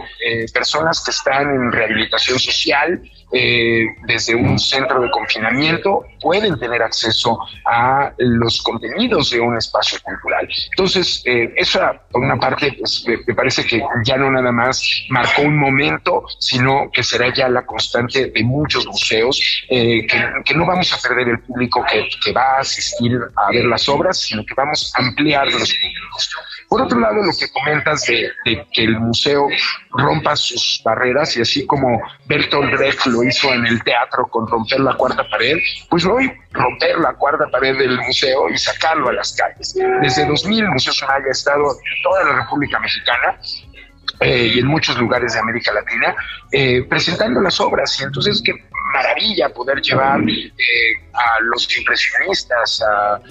personas 0.54 1.04
que 1.04 1.12
están 1.12 1.50
en 1.50 1.72
rehabilitación 1.72 2.38
social 2.38 3.02
eh, 3.32 3.86
desde 4.06 4.36
un 4.36 4.58
centro 4.58 5.02
de 5.02 5.12
confinamiento 5.12 6.06
pueden 6.22 6.58
tener 6.60 6.82
acceso 6.82 7.38
a 7.66 8.14
los 8.18 8.62
contenidos 8.62 9.32
de 9.32 9.40
un 9.42 9.58
espacio 9.58 10.00
cultural. 10.02 10.48
Entonces, 10.72 11.22
eh, 11.26 11.54
esa, 11.58 11.94
por 12.10 12.22
una 12.22 12.38
parte, 12.38 12.74
pues, 12.80 13.06
me 13.06 13.34
parece 13.34 13.66
que 13.66 13.82
ya 14.06 14.18
no 14.18 14.32
nada 14.32 14.52
más 14.52 14.82
marcó 15.10 15.42
un 15.42 15.58
momento, 15.58 16.24
sino 16.40 16.90
que 16.92 17.04
será 17.04 17.34
ya 17.34 17.50
la 17.50 17.66
constante 17.66 18.28
de 18.28 18.44
muchos 18.44 18.86
museos, 18.88 19.66
eh, 19.70 20.08
que, 20.08 20.54
no 20.56 20.66
vamos 20.66 20.92
a 20.92 21.08
perder 21.08 21.28
el 21.28 21.40
público 21.42 21.86
que, 21.92 22.08
que 22.24 22.32
va 22.32 22.58
a 22.58 22.60
asistir 22.62 23.20
a 23.36 23.52
ver 23.52 23.66
las 23.66 23.88
obras, 23.90 24.18
sino 24.18 24.44
que 24.46 24.54
vamos 24.56 24.92
a 24.96 25.02
ampliar 25.02 25.46
los 25.48 25.74
públicos. 25.74 26.30
Por 26.70 26.82
otro 26.82 27.00
lado, 27.00 27.24
lo 27.24 27.32
que 27.32 27.50
comentas 27.52 28.06
de, 28.08 28.30
que 28.74 28.84
el 28.84 29.00
museo 29.00 29.48
rompa 29.92 30.36
sus 30.36 30.82
barreras 30.84 31.38
y 31.38 31.42
así 31.42 31.66
como 31.66 32.02
Bertolt 32.26 32.72
Brecht 32.72 33.06
lo 33.06 33.24
hizo 33.24 33.54
en 33.54 33.66
el 33.66 33.82
teatro 33.84 34.28
con 34.28 34.48
romper 34.48 34.82
la 34.82 34.94
cuarta 34.96 35.28
pared, 35.30 35.58
pues 35.90 36.06
hoy 36.06 36.32
romper 36.52 36.98
la 37.00 37.14
cuarta 37.14 37.46
pared 37.52 37.78
del 37.78 37.98
museo 38.02 38.50
y 38.50 38.58
sacarlo 38.58 39.10
a 39.10 39.14
las 39.14 39.34
calles. 39.34 39.76
Desde 40.02 40.26
2000 40.26 40.66
el 40.66 40.70
Museo 40.72 40.94
Sonaya 40.94 41.26
ha 41.28 41.32
estado 41.32 41.72
en 41.72 42.04
toda 42.04 42.24
la 42.26 42.42
República 42.42 42.80
Mexicana 42.80 43.40
eh, 44.20 44.52
y 44.56 44.60
en 44.60 44.68
muchos 44.68 44.98
lugares 44.98 45.34
de 45.34 45.40
América 45.40 45.72
Latina, 45.72 46.16
eh, 46.52 46.84
presentando 46.90 47.40
las 47.40 47.60
obras. 47.60 48.00
Y 48.02 48.04
entonces, 48.04 48.42
qué 48.44 48.54
maravilla 48.94 49.50
poder 49.50 49.80
llevar 49.82 50.20
eh, 50.22 50.54
a 51.14 51.40
los 51.42 51.78
impresionistas, 51.78 52.82
a 52.82 53.22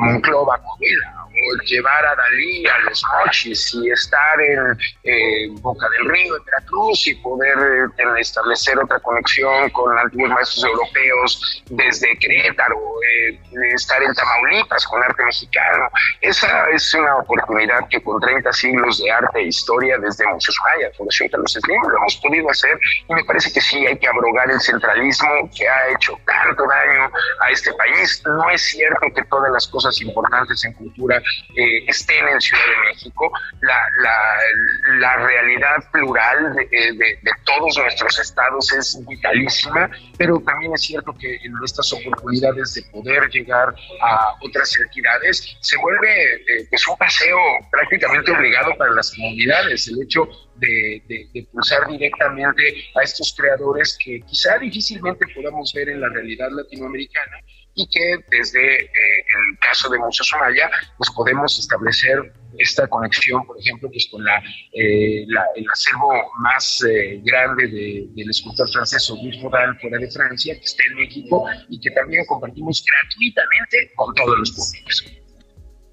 Monclova, 0.00 0.60
Covela, 0.62 1.23
llevar 1.64 2.06
a 2.06 2.14
Dalí 2.14 2.66
a 2.66 2.78
los 2.80 3.02
mochis 3.24 3.74
y 3.74 3.90
estar 3.90 4.40
en 4.40 5.54
Boca 5.60 5.88
del 5.90 6.08
Río, 6.08 6.36
en 6.36 6.44
Veracruz 6.44 7.06
y 7.06 7.14
poder 7.16 7.58
eh, 7.58 8.20
establecer 8.20 8.78
otra 8.78 8.98
conexión 9.00 9.70
con 9.70 9.96
antiguos 9.98 10.30
maestros 10.30 10.64
europeos 10.64 11.62
desde 11.70 12.16
Querétaro, 12.18 12.76
eh, 13.02 13.38
estar 13.74 14.02
en 14.02 14.14
Tamaulipas 14.14 14.86
con 14.86 15.02
arte 15.02 15.24
mexicano. 15.24 15.88
Esa 16.20 16.70
es 16.70 16.94
una 16.94 17.16
oportunidad 17.16 17.88
que 17.88 18.02
con 18.02 18.20
30 18.20 18.52
siglos 18.52 19.02
de 19.02 19.10
arte 19.10 19.40
e 19.40 19.44
historia 19.44 19.98
desde 19.98 20.24
Maya, 20.24 20.90
Fundación 20.96 21.28
Carlos 21.28 21.52
Slim, 21.52 21.82
lo 21.82 21.96
hemos 21.98 22.16
podido 22.16 22.50
hacer 22.50 22.78
y 23.08 23.14
me 23.14 23.24
parece 23.24 23.52
que 23.52 23.60
sí 23.60 23.86
hay 23.86 23.98
que 23.98 24.08
abrogar 24.08 24.50
el 24.50 24.60
centralismo 24.60 25.50
que 25.56 25.68
ha 25.68 25.88
hecho 25.90 26.18
tanto 26.26 26.64
daño 26.66 27.10
a 27.40 27.50
este 27.50 27.72
país. 27.74 28.22
No 28.26 28.48
es 28.50 28.62
cierto 28.62 29.06
que 29.14 29.22
todas 29.24 29.50
las 29.52 29.66
cosas 29.68 30.00
importantes 30.00 30.64
en 30.64 30.72
cultura 30.74 31.22
eh, 31.54 31.84
estén 31.86 32.26
en 32.28 32.40
Ciudad 32.40 32.62
de 32.64 32.92
México, 32.92 33.32
la, 33.60 33.78
la, 34.02 34.96
la 34.98 35.16
realidad 35.16 35.90
plural 35.92 36.54
de, 36.54 36.66
de, 36.66 37.30
todos 37.44 37.76
nuestros 37.76 38.18
estados 38.18 38.72
es 38.72 38.98
vitalísima, 39.06 39.90
pero 40.16 40.40
también 40.40 40.72
es 40.74 40.82
cierto 40.82 41.14
que 41.18 41.34
en 41.36 41.52
estas 41.64 41.92
oportunidades 41.92 42.74
de 42.74 42.82
poder 42.84 43.28
llegar 43.30 43.74
a 44.02 44.34
otras 44.40 44.72
entidades 44.78 45.56
se 45.60 45.76
vuelve 45.78 46.34
eh, 46.34 46.66
pues 46.70 46.86
un 46.88 46.96
paseo 46.96 47.38
prácticamente 47.70 48.32
obligado 48.32 48.74
para 48.76 48.92
las 48.92 49.14
comunidades, 49.14 49.88
el 49.88 50.02
hecho 50.02 50.26
de, 50.56 51.02
de, 51.08 51.28
de, 51.32 51.42
pulsar 51.52 51.86
directamente 51.88 52.62
a 52.94 53.02
estos 53.02 53.34
creadores 53.36 53.98
que 54.02 54.20
quizá 54.22 54.58
difícilmente 54.58 55.26
podamos 55.34 55.72
ver 55.72 55.88
en 55.88 56.00
la 56.00 56.08
realidad 56.08 56.48
latinoamericana 56.50 57.38
y 57.74 57.86
que 57.88 58.16
desde 58.30 58.84
eh, 58.84 58.88
el 58.88 59.58
caso 59.60 59.88
de 59.90 59.98
Museo 59.98 60.24
Somaya, 60.24 60.70
pues 60.96 61.10
podemos 61.10 61.58
establecer 61.58 62.32
esta 62.58 62.86
conexión, 62.86 63.44
por 63.46 63.58
ejemplo, 63.58 63.88
pues 63.90 64.08
con 64.10 64.24
la, 64.24 64.38
eh, 64.72 65.26
el 65.56 65.66
acervo 65.72 66.12
más 66.38 66.84
eh, 66.88 67.20
grande 67.24 67.66
de, 67.66 68.06
del 68.14 68.30
escultor 68.30 68.70
francés 68.70 69.10
Auguste 69.10 69.42
Rodin 69.42 69.78
fuera 69.80 69.98
de 69.98 70.10
Francia, 70.10 70.54
que 70.54 70.64
está 70.64 70.84
en 70.90 70.96
México 70.96 71.44
y 71.68 71.80
que 71.80 71.90
también 71.90 72.24
compartimos 72.26 72.84
gratuitamente 72.84 73.92
con 73.96 74.14
todos 74.14 74.38
los 74.38 74.52
públicos. 74.52 75.23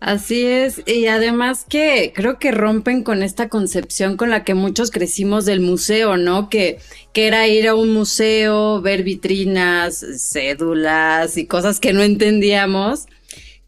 Así 0.02 0.42
es, 0.42 0.82
y 0.88 1.06
además 1.06 1.64
que 1.70 2.12
creo 2.16 2.40
que 2.40 2.52
rompen 2.52 3.04
con 3.04 3.22
esta 3.22 3.50
concepción 3.50 4.18
con 4.18 4.32
la 4.32 4.44
que 4.44 4.56
muchos 4.56 4.90
crecimos 4.90 5.46
del 5.46 5.60
museo, 5.60 6.18
¿no? 6.18 6.50
Que, 6.50 6.80
que 7.14 7.28
era 7.28 7.48
ir 7.48 7.68
a 7.68 7.76
un 7.76 7.94
museo, 7.94 8.82
ver 8.82 9.04
vitrinas, 9.04 10.04
cédulas 10.18 11.38
y 11.38 11.46
cosas 11.46 11.80
que 11.80 11.94
no 11.94 12.02
entendíamos. 12.02 13.06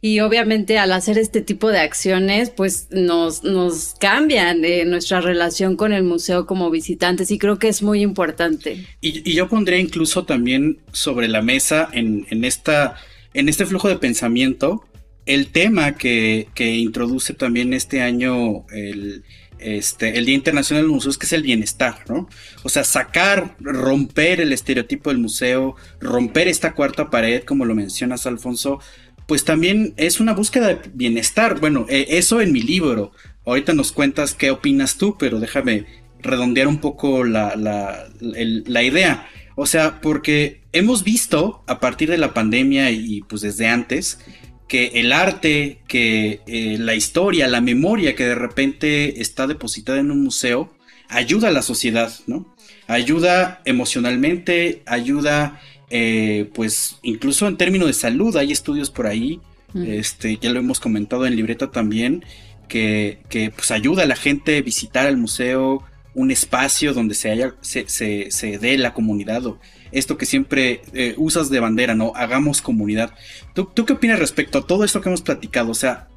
Y 0.01 0.21
obviamente 0.21 0.79
al 0.79 0.93
hacer 0.93 1.19
este 1.19 1.41
tipo 1.41 1.69
de 1.69 1.77
acciones, 1.77 2.49
pues 2.49 2.87
nos, 2.89 3.43
nos 3.43 3.93
cambian 3.99 4.65
eh, 4.65 4.85
nuestra 4.85 5.21
relación 5.21 5.75
con 5.75 5.93
el 5.93 6.01
museo 6.01 6.47
como 6.47 6.71
visitantes 6.71 7.29
y 7.29 7.37
creo 7.37 7.59
que 7.59 7.67
es 7.67 7.83
muy 7.83 8.01
importante. 8.01 8.87
Y, 9.01 9.35
yo 9.35 9.47
pondría 9.47 9.77
incluso 9.77 10.25
también 10.25 10.79
sobre 10.93 11.27
la 11.27 11.43
mesa 11.43 11.89
en, 11.93 12.25
en, 12.31 12.43
esta, 12.43 12.95
en 13.35 13.49
este 13.49 13.67
flujo 13.67 13.87
de 13.87 13.97
pensamiento 13.97 14.83
el 15.25 15.47
tema 15.47 15.95
que, 15.95 16.47
introduce 16.57 17.33
también 17.33 17.73
este 17.73 18.01
año 18.01 18.65
el, 18.71 19.23
este, 19.59 20.17
el 20.17 20.25
Día 20.25 20.36
Internacional 20.36 20.83
del 20.83 20.91
Museo 20.91 21.12
es 21.12 21.17
que 21.17 21.25
es 21.25 21.33
el 21.33 21.43
bienestar, 21.43 22.03
¿no? 22.09 22.27
O 22.63 22.69
sea, 22.69 22.83
sacar, 22.83 23.55
romper 23.59 24.41
el 24.41 24.51
estereotipo 24.51 25.09
del 25.09 25.19
museo, 25.19 25.75
romper 25.99 26.47
esta 26.47 26.73
cuarta 26.73 27.09
pared, 27.09 27.43
como 27.43 27.65
lo 27.65 27.75
mencionas, 27.75 28.25
Alfonso, 28.25 28.79
pues 29.27 29.45
también 29.45 29.93
es 29.97 30.19
una 30.19 30.33
búsqueda 30.33 30.67
de 30.67 30.79
bienestar. 30.93 31.59
Bueno, 31.59 31.86
eh, 31.89 32.07
eso 32.09 32.41
en 32.41 32.51
mi 32.51 32.62
libro. 32.62 33.12
Ahorita 33.45 33.73
nos 33.73 33.91
cuentas 33.91 34.33
qué 34.33 34.51
opinas 34.51 34.97
tú, 34.97 35.17
pero 35.17 35.39
déjame 35.39 35.86
redondear 36.21 36.67
un 36.67 36.79
poco 36.79 37.23
la, 37.23 37.55
la, 37.55 38.07
la 38.19 38.83
idea. 38.83 39.27
O 39.55 39.65
sea, 39.65 40.01
porque 40.01 40.62
hemos 40.71 41.03
visto 41.03 41.63
a 41.67 41.79
partir 41.79 42.09
de 42.09 42.17
la 42.17 42.33
pandemia 42.33 42.91
y 42.91 43.21
pues 43.21 43.41
desde 43.41 43.67
antes, 43.67 44.19
que 44.67 44.91
el 44.95 45.12
arte, 45.12 45.80
que 45.88 46.41
eh, 46.47 46.78
la 46.80 46.95
historia, 46.95 47.47
la 47.47 47.62
memoria 47.62 48.15
que 48.15 48.26
de 48.26 48.36
repente 48.36 49.21
está 49.21 49.47
depositada 49.47 49.99
en 49.99 50.12
un 50.12 50.23
museo, 50.23 50.73
ayuda 51.10 51.49
a 51.49 51.52
la 51.52 51.62
sociedad, 51.62 52.13
¿no? 52.28 52.54
Ayuda 52.88 53.62
emocionalmente, 53.65 54.82
ayuda, 54.86 55.60
eh, 55.89 56.49
pues, 56.54 56.97
incluso 57.04 57.47
en 57.47 57.58
términos 57.58 57.88
de 57.88 57.93
salud, 57.93 58.36
hay 58.36 58.52
estudios 58.52 58.89
por 58.89 59.08
ahí, 59.08 59.39
este, 59.76 60.38
ya 60.38 60.52
lo 60.52 60.60
hemos 60.60 60.80
comentado 60.80 61.26
en 61.26 61.36
libreta 61.36 61.71
también, 61.71 62.23
que, 62.67 63.19
que 63.30 63.49
pues 63.49 63.71
ayuda 63.71 64.04
a 64.04 64.06
la 64.06 64.15
gente 64.15 64.58
a 64.58 64.62
visitar 64.62 65.08
el 65.08 65.17
museo, 65.17 65.84
un 66.15 66.32
espacio 66.32 66.93
donde 66.93 67.15
se, 67.15 67.32
haya, 67.32 67.56
se, 67.62 67.88
se, 67.88 68.58
dé 68.60 68.78
la 68.78 68.93
comunidad 68.93 69.45
o 69.45 69.60
esto 69.93 70.17
que 70.17 70.25
siempre 70.25 70.82
eh, 70.93 71.13
usas 71.17 71.49
de 71.49 71.60
bandera, 71.60 71.95
¿no? 71.95 72.13
Hagamos 72.15 72.62
comunidad. 72.62 73.13
¿Tú, 73.53 73.65
¿Tú, 73.65 73.86
qué 73.86 73.93
opinas 73.93 74.19
respecto 74.19 74.60
a 74.60 74.67
todo 74.67 74.84
esto 74.84 75.01
que 75.01 75.10
hemos 75.10 75.21
platicado? 75.21 75.71
O 75.71 75.75
sea, 75.75 76.08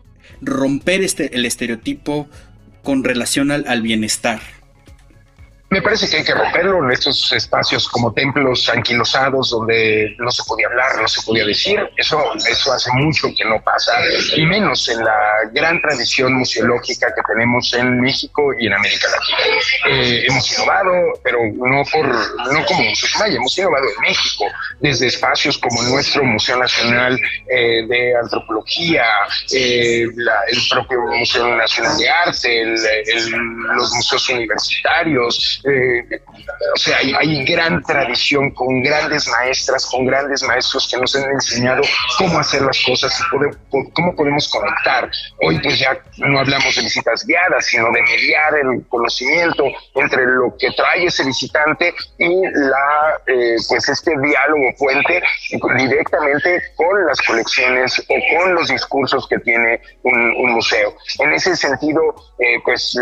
romper 0.41 1.03
este, 1.03 1.37
el 1.37 1.45
estereotipo 1.45 2.29
con 2.83 3.05
relación 3.05 3.51
al, 3.51 3.65
al 3.69 3.83
bienestar. 3.83 4.41
Me 5.69 5.83
parece 5.83 6.09
que 6.09 6.19
hay 6.19 6.25
que 6.25 6.33
romperlo 6.33 6.85
en 6.85 6.93
estos 6.93 7.33
espacios 7.33 7.89
como 7.89 8.13
templos 8.13 8.69
anquilosados 8.69 9.51
donde 9.51 10.15
no 10.19 10.31
se 10.31 10.45
podía 10.45 10.69
hablar, 10.69 11.03
no 11.03 11.09
se 11.09 11.23
podía 11.23 11.45
decir. 11.45 11.81
Eso, 11.97 12.23
eso 12.49 12.73
hace 12.73 12.91
mucho 12.93 13.29
que 13.37 13.45
no 13.45 13.61
pasa, 13.63 13.93
y 14.37 14.47
menos 14.47 14.89
en 14.89 15.05
la 15.05 15.19
gran 15.53 15.81
tradición 15.81 16.35
museológica 16.35 17.09
que 17.15 17.23
tenemos 17.27 17.75
en 17.75 18.01
México 18.01 18.53
y 18.59 18.67
en 18.67 18.75
América 18.75 19.09
Latina. 19.09 19.59
Eh, 19.91 20.25
hemos 20.29 20.53
innovado, 20.53 20.93
pero 21.25 21.39
no, 21.53 21.85
por, 21.85 22.07
no 22.53 22.65
como 22.65 22.85
Museo 22.85 23.11
Maya, 23.19 23.37
hemos 23.37 23.59
innovado 23.59 23.87
en 23.87 24.01
México, 24.03 24.45
desde 24.81 25.07
espacios 25.09 25.59
como 25.59 25.83
nuestro 25.83 26.23
Museo 26.25 26.59
Nacional 26.59 27.21
eh, 27.51 27.87
de 27.89 28.17
Antropología, 28.17 29.05
eh, 29.53 30.03
el 30.03 30.69
propio 30.71 31.01
Museo 31.19 31.57
Nacional 31.57 31.97
de 31.99 32.09
Arte, 32.09 32.65
los 33.75 33.93
museos 33.95 34.29
universitarios, 34.31 35.56
eh, 35.65 36.23
o 36.75 36.79
sea, 36.79 36.99
hay, 36.99 37.45
gran 37.45 37.83
tradición 37.83 38.51
con 38.51 38.83
grandes 38.83 39.29
maestras, 39.29 39.87
con 39.87 40.07
grandes 40.07 40.43
maestros 40.43 40.89
que 40.91 41.01
nos 41.01 41.15
han 41.17 41.31
enseñado 41.31 41.83
cómo 42.19 42.39
hacer 42.39 42.63
las 42.63 42.83
cosas 42.85 43.19
y 43.21 43.91
cómo 43.93 44.15
podemos 44.17 44.49
conectar. 44.49 45.11
Hoy 45.43 45.59
pues 45.61 45.79
ya 45.79 45.99
no 46.19 46.41
hablamos 46.41 46.75
de 46.75 46.83
visitas 46.83 47.25
guiadas, 47.27 47.67
sino 47.67 47.91
de 47.93 48.03
mediar 48.03 48.55
el 48.57 48.87
conocimiento 48.89 49.65
entre 49.95 50.27
lo 50.27 50.57
que 50.59 50.71
trae 50.73 51.07
ese 51.07 51.25
visitante 51.25 51.95
y 52.19 52.43
la, 52.53 53.21
eh, 53.27 53.57
pues 53.69 53.89
este 53.89 54.13
diálogo 54.21 54.73
fuente 54.79 55.23
directamente 55.77 56.63
con 56.77 57.07
las 57.07 57.21
colecciones 57.23 57.99
o 58.09 58.37
con 58.37 58.55
los 58.55 58.69
discursos 58.69 59.27
que 59.29 59.39
tiene 59.39 59.81
un, 60.03 60.47
museo. 60.47 60.95
En 61.19 61.33
ese 61.33 61.57
sentido, 61.57 62.01
eh, 62.39 62.59
pues 62.65 62.97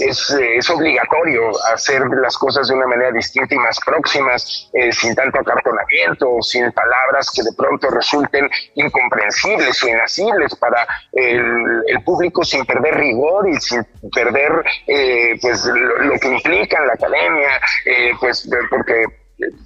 es, 0.00 0.30
es 0.30 0.70
obligatorio 0.70 1.50
hacer 1.72 1.97
las 2.22 2.36
cosas 2.36 2.68
de 2.68 2.74
una 2.74 2.86
manera 2.86 3.12
distinta 3.12 3.54
y 3.54 3.58
más 3.58 3.78
próximas, 3.84 4.70
eh, 4.72 4.92
sin 4.92 5.14
tanto 5.14 5.40
acartonamiento, 5.40 6.40
sin 6.42 6.70
palabras 6.72 7.30
que 7.34 7.42
de 7.42 7.52
pronto 7.56 7.90
resulten 7.90 8.48
incomprensibles 8.74 9.82
o 9.82 9.88
inasibles 9.88 10.54
para 10.56 10.86
el, 11.12 12.02
público, 12.04 12.44
sin 12.44 12.64
perder 12.64 12.94
rigor 12.94 13.48
y 13.48 13.60
sin 13.60 13.84
perder 14.14 14.64
eh, 14.86 15.34
pues 15.40 15.64
lo, 15.64 16.18
que 16.18 16.28
implica 16.28 16.78
en 16.78 16.86
la 16.86 16.92
academia, 16.94 17.48
eh, 17.84 18.12
pues 18.20 18.48
porque 18.70 19.04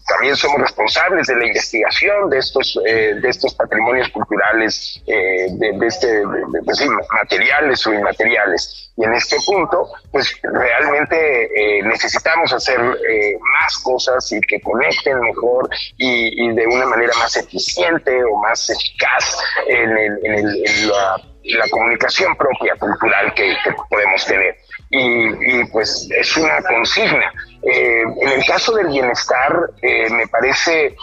también 0.07 0.37
somos 0.37 0.61
responsables 0.61 1.27
de 1.27 1.37
la 1.37 1.47
investigación 1.47 2.29
de 2.31 2.39
estos 2.39 2.79
de 2.85 3.29
estos 3.29 3.55
patrimonios 3.55 4.09
culturales 4.11 5.03
de, 5.07 5.87
este 5.87 6.23
pues 6.65 6.87
materiales 7.13 7.87
o 7.87 7.95
inmateriales 7.95 8.83
y 8.97 9.05
en 9.05 9.15
este 9.15 9.37
punto, 9.47 9.89
pues 10.11 10.39
realmente 10.43 11.45
eh, 11.45 11.83
necesitamos 11.83 12.53
hacer 12.53 12.79
eh, 12.79 13.39
más 13.41 13.79
cosas 13.79 14.31
y 14.33 14.41
que 14.43 14.61
conecten 14.61 15.19
mejor 15.21 15.69
y, 15.97 16.53
de 16.53 16.67
una 16.67 16.87
manera 16.87 17.13
más 17.19 17.35
eficiente 17.37 18.23
o 18.25 18.37
más 18.37 18.69
eficaz 18.69 19.39
en, 19.67 20.89
la, 20.89 21.69
comunicación 21.71 22.37
propia 22.37 22.75
cultural 22.77 23.33
que, 23.35 23.55
podemos 23.89 24.27
tener. 24.27 24.57
Y, 24.91 25.65
pues 25.73 26.09
es 26.15 26.37
una 26.37 26.61
consigna. 26.63 27.33
Eh, 27.63 28.03
en 28.21 28.29
el 28.29 28.45
caso 28.45 28.73
del 28.75 28.89
bienestar, 28.89 29.71
me 30.11 30.27
parece 30.27 30.97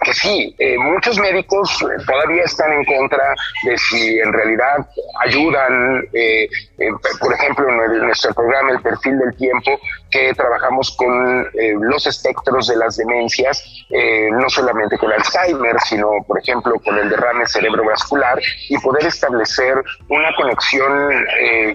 que 0.00 0.14
sí, 0.14 0.54
eh, 0.58 0.78
muchos 0.78 1.18
médicos 1.18 1.84
todavía 2.06 2.44
están 2.44 2.72
en 2.72 2.84
contra 2.84 3.34
de 3.64 3.76
si 3.76 4.18
en 4.18 4.32
realidad 4.32 4.86
ayudan, 5.20 6.04
eh, 6.12 6.48
eh, 6.78 6.90
por 7.20 7.32
ejemplo, 7.32 7.68
nuestro 8.08 8.34
programa 8.34 8.72
El 8.72 8.82
Perfil 8.82 9.18
del 9.18 9.36
Tiempo, 9.36 9.70
que 10.10 10.32
trabajamos 10.34 10.96
con 10.96 11.48
los 11.80 12.06
espectros 12.06 12.66
de 12.66 12.76
las 12.76 12.96
demencias, 12.96 13.86
no 14.32 14.48
solamente 14.48 14.98
con 14.98 15.12
Alzheimer, 15.12 15.78
sino, 15.80 16.08
por 16.26 16.40
ejemplo, 16.40 16.74
con 16.84 16.98
el 16.98 17.08
derrame 17.08 17.46
cerebrovascular, 17.46 18.40
y 18.68 18.78
poder 18.78 19.06
establecer 19.06 19.82
una 20.08 20.34
conexión 20.36 21.24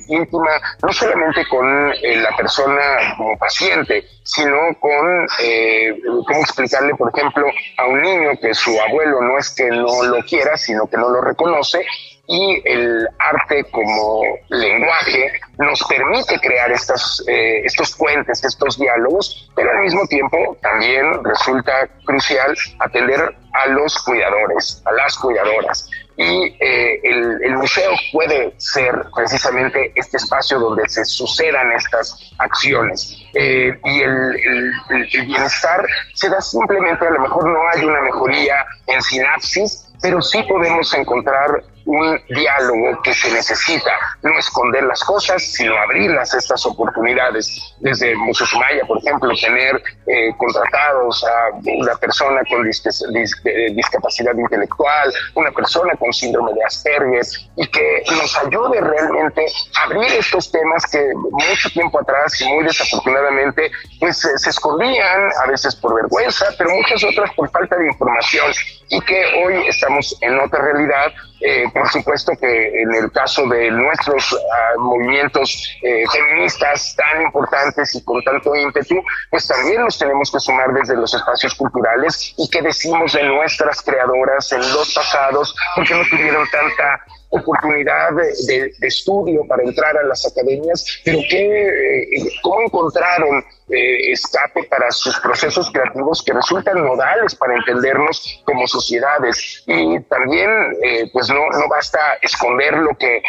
íntima, 0.08 0.52
no 0.82 0.92
solamente 0.92 1.46
con 1.50 1.90
la 1.90 2.36
persona 2.36 2.82
como 3.18 3.38
paciente, 3.38 4.04
sino 4.24 4.58
con 4.80 5.28
cómo 6.26 6.40
explicarle, 6.42 6.96
por 6.96 7.12
ejemplo, 7.16 7.46
a 7.78 7.88
un 7.88 8.02
niño, 8.02 8.32
que 8.42 8.54
su 8.54 8.72
abuelo 8.82 9.22
no 9.22 9.38
es 9.38 9.54
que 9.56 9.68
no 9.68 10.04
lo 10.04 10.24
quiera, 10.26 10.58
sino 10.58 10.88
que 10.88 10.98
no 10.98 11.10
lo 11.10 11.22
reconoce 11.22 11.86
y 12.28 12.62
el 12.64 13.08
arte 13.20 13.66
como 13.72 14.22
lenguaje 14.48 15.34
nos 15.58 15.84
permite 15.84 16.40
crear 16.40 16.72
estas, 16.72 17.22
eh, 17.28 17.62
estos 17.66 17.96
puentes, 17.98 18.44
estos 18.44 18.80
diálogos, 18.80 19.52
pero 19.56 19.70
al 19.72 19.80
mismo 19.80 20.08
tiempo 20.08 20.58
también 20.62 21.22
resulta 21.24 21.88
crucial 22.06 22.56
atender 22.80 23.36
a 23.54 23.68
los 23.68 24.02
cuidadores, 24.04 24.82
a 24.86 24.92
las 24.94 25.18
cuidadoras. 25.18 25.90
Y 26.16 26.56
eh, 26.60 27.02
el, 27.04 27.56
museo 27.56 27.92
puede 28.12 28.54
ser 28.58 28.94
precisamente 29.16 29.92
este 29.96 30.18
espacio 30.18 30.60
donde 30.60 30.88
se 30.88 31.04
sucedan 31.06 31.72
estas 31.72 32.32
acciones. 32.38 33.18
Eh, 33.34 33.78
y 33.84 34.02
el, 34.02 34.72
el 34.90 35.26
bienestar 35.26 35.84
se 36.14 36.30
da 36.30 36.40
simplemente, 36.40 37.06
a 37.06 37.12
lo 37.12 37.22
mejor 37.22 37.50
no 37.50 37.60
hay 37.74 37.84
una 37.84 38.02
mejoría 38.02 38.64
en 38.88 39.02
sinapsis, 39.02 39.92
pero 40.02 40.22
sí 40.22 40.44
podemos 40.44 40.94
encontrar 40.94 41.64
un 41.86 42.20
diálogo 42.30 43.02
que 43.04 43.14
se 43.14 43.32
necesita, 43.32 43.92
no 44.22 44.38
esconder 44.38 44.84
las 44.84 45.04
cosas, 45.04 45.42
sino 45.44 45.78
abrirlas 45.78 46.34
estas 46.34 46.66
oportunidades. 46.66 47.76
Desde 47.80 48.14
Sumaya, 48.34 48.86
por 48.88 48.98
ejemplo, 49.00 49.32
tener 49.40 49.82
eh, 50.08 50.30
contratados 50.38 51.24
a 51.24 51.58
una 51.64 51.96
persona 51.96 52.42
con 52.50 52.66
eh, 52.68 53.72
discapacidad 53.74 54.34
intelectual, 54.36 55.14
una 55.36 55.52
persona 55.52 55.94
con 55.96 56.12
síndrome 56.14 56.54
de 56.54 56.64
Asperger, 56.64 57.26
y 57.56 57.68
que 57.68 58.04
nos 58.12 58.38
ayude 58.38 58.82
realmente 58.82 59.46
a 59.78 59.84
abrir 59.84 60.12
estos 60.14 60.52
temas 60.52 60.86
que 60.92 61.00
mucho 61.32 61.70
tiempo 61.70 62.00
atrás 62.00 62.40
y 62.42 62.46
muy 62.50 62.64
desafortunadamente 62.64 63.72
pues 64.00 64.18
se 64.18 64.50
escondían, 64.50 65.30
a 65.44 65.48
veces 65.48 65.76
por 65.76 65.96
vergüenza, 65.96 66.46
pero 66.58 66.70
muchas 66.72 67.04
otras 67.04 67.32
por 67.36 67.50
falta 67.52 67.76
de 67.78 67.88
información, 67.88 68.52
y 68.90 69.02
que 69.02 69.26
hoy 69.44 69.68
estamos 69.68 70.18
en 70.22 70.40
otra 70.40 70.62
realidad 70.62 71.14
eh, 71.46 71.66
por 71.74 71.90
supuesto 71.90 72.32
que 72.40 72.82
en 72.82 72.96
el 72.96 73.12
caso 73.12 73.46
de 73.50 73.70
nuestros 73.70 74.34
ah, 74.34 74.80
movimientos 74.80 75.70
eh, 75.82 76.06
feministas 76.10 76.96
tan 76.96 77.24
importantes 77.24 77.94
y 77.96 78.04
con 78.06 78.24
tanto 78.24 78.56
ímpetu, 78.56 78.96
pues 79.30 79.46
también 79.46 79.82
nos 79.82 80.00
tenemos 80.00 80.32
que 80.32 80.40
sumar 80.40 80.74
desde 80.74 80.96
los 80.96 81.14
espacios 81.14 81.54
culturales 81.56 82.34
y 82.38 82.50
qué 82.50 82.62
decimos 82.62 83.12
de 83.12 83.24
nuestras 83.24 83.82
creadoras 83.82 84.54
en 84.54 84.62
los 84.62 84.94
pasados, 84.94 85.54
porque 85.76 85.94
no 85.94 86.04
tuvieron 86.10 86.48
tanta 86.50 87.04
oportunidad 87.34 88.12
de, 88.48 88.72
estudio 88.82 89.42
para 89.48 89.64
entrar 89.64 89.98
a 89.98 90.04
las 90.04 90.26
academias, 90.26 91.02
pero 91.04 91.20
que, 91.30 91.68
eh, 91.68 92.32
encontraron 92.66 93.44
eh, 93.70 94.12
escape 94.12 94.64
para 94.66 94.92
sus 94.92 95.20
procesos 95.20 95.72
creativos 95.72 96.22
que 96.24 96.34
resultan 96.34 96.84
nodales 96.84 97.34
para 97.36 97.56
entendernos 97.56 98.42
como 98.46 98.68
sociedades. 98.68 99.64
Y 99.66 100.00
también, 100.02 100.50
eh, 100.84 101.10
pues 101.12 101.30
no, 101.30 101.50
no 101.50 101.68
basta 101.70 102.00
esconder 102.22 102.74
lo 102.78 102.96
que 102.98 103.22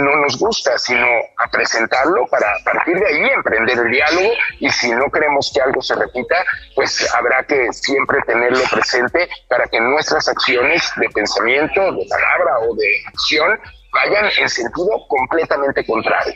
no 0.00 0.16
nos 0.16 0.38
gusta, 0.38 0.78
sino 0.78 1.06
a 1.38 1.48
presentarlo 1.50 2.26
para 2.26 2.46
partir 2.64 2.98
de 2.98 3.06
ahí 3.06 3.30
emprender 3.34 3.78
el 3.78 3.90
diálogo 3.90 4.30
y 4.58 4.70
si 4.70 4.90
no 4.90 5.10
queremos 5.10 5.50
que 5.54 5.60
algo 5.60 5.80
se 5.80 5.94
repita, 5.94 6.36
pues 6.74 7.12
habrá 7.14 7.42
que 7.44 7.72
siempre 7.72 8.18
tenerlo 8.26 8.62
presente 8.70 9.28
para 9.48 9.66
que 9.66 9.80
nuestras 9.80 10.28
acciones 10.28 10.90
de 10.96 11.08
pensamiento, 11.10 11.92
de 11.92 12.06
palabra 12.08 12.58
o 12.68 12.74
de 12.74 12.90
vayan 13.38 14.30
en 14.38 14.48
sentido 14.48 15.06
completamente 15.08 15.84
contrario. 15.84 16.34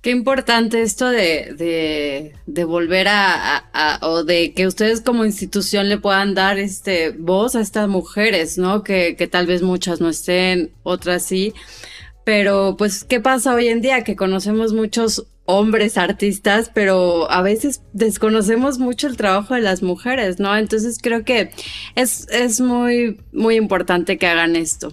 Qué 0.00 0.10
importante 0.10 0.82
esto 0.82 1.10
de, 1.10 2.32
de, 2.46 2.64
volver 2.64 3.08
a, 3.10 3.98
o 4.02 4.22
de 4.22 4.54
que 4.54 4.68
ustedes 4.68 5.00
como 5.00 5.24
institución 5.24 5.88
le 5.88 5.98
puedan 5.98 6.34
dar 6.34 6.58
este 6.58 7.10
voz 7.10 7.56
a 7.56 7.60
estas 7.60 7.88
mujeres, 7.88 8.58
¿no? 8.58 8.84
Que, 8.84 9.16
que 9.16 9.26
tal 9.26 9.46
vez 9.46 9.60
muchas 9.62 10.00
no 10.00 10.08
estén, 10.08 10.70
otras 10.84 11.24
sí. 11.24 11.52
Pero 12.24 12.76
pues, 12.78 13.02
¿qué 13.02 13.18
pasa 13.18 13.54
hoy 13.54 13.68
en 13.68 13.80
día? 13.80 14.04
Que 14.04 14.14
conocemos 14.14 14.72
muchos 14.72 15.26
hombres 15.46 15.98
artistas, 15.98 16.70
pero 16.72 17.28
a 17.30 17.42
veces 17.42 17.82
desconocemos 17.92 18.78
mucho 18.78 19.08
el 19.08 19.16
trabajo 19.16 19.54
de 19.54 19.62
las 19.62 19.82
mujeres, 19.82 20.38
¿no? 20.38 20.56
Entonces 20.56 20.98
creo 21.02 21.24
que 21.24 21.50
es, 21.96 22.28
es 22.28 22.60
muy, 22.60 23.20
muy 23.32 23.56
importante 23.56 24.16
que 24.16 24.26
hagan 24.26 24.54
esto. 24.54 24.92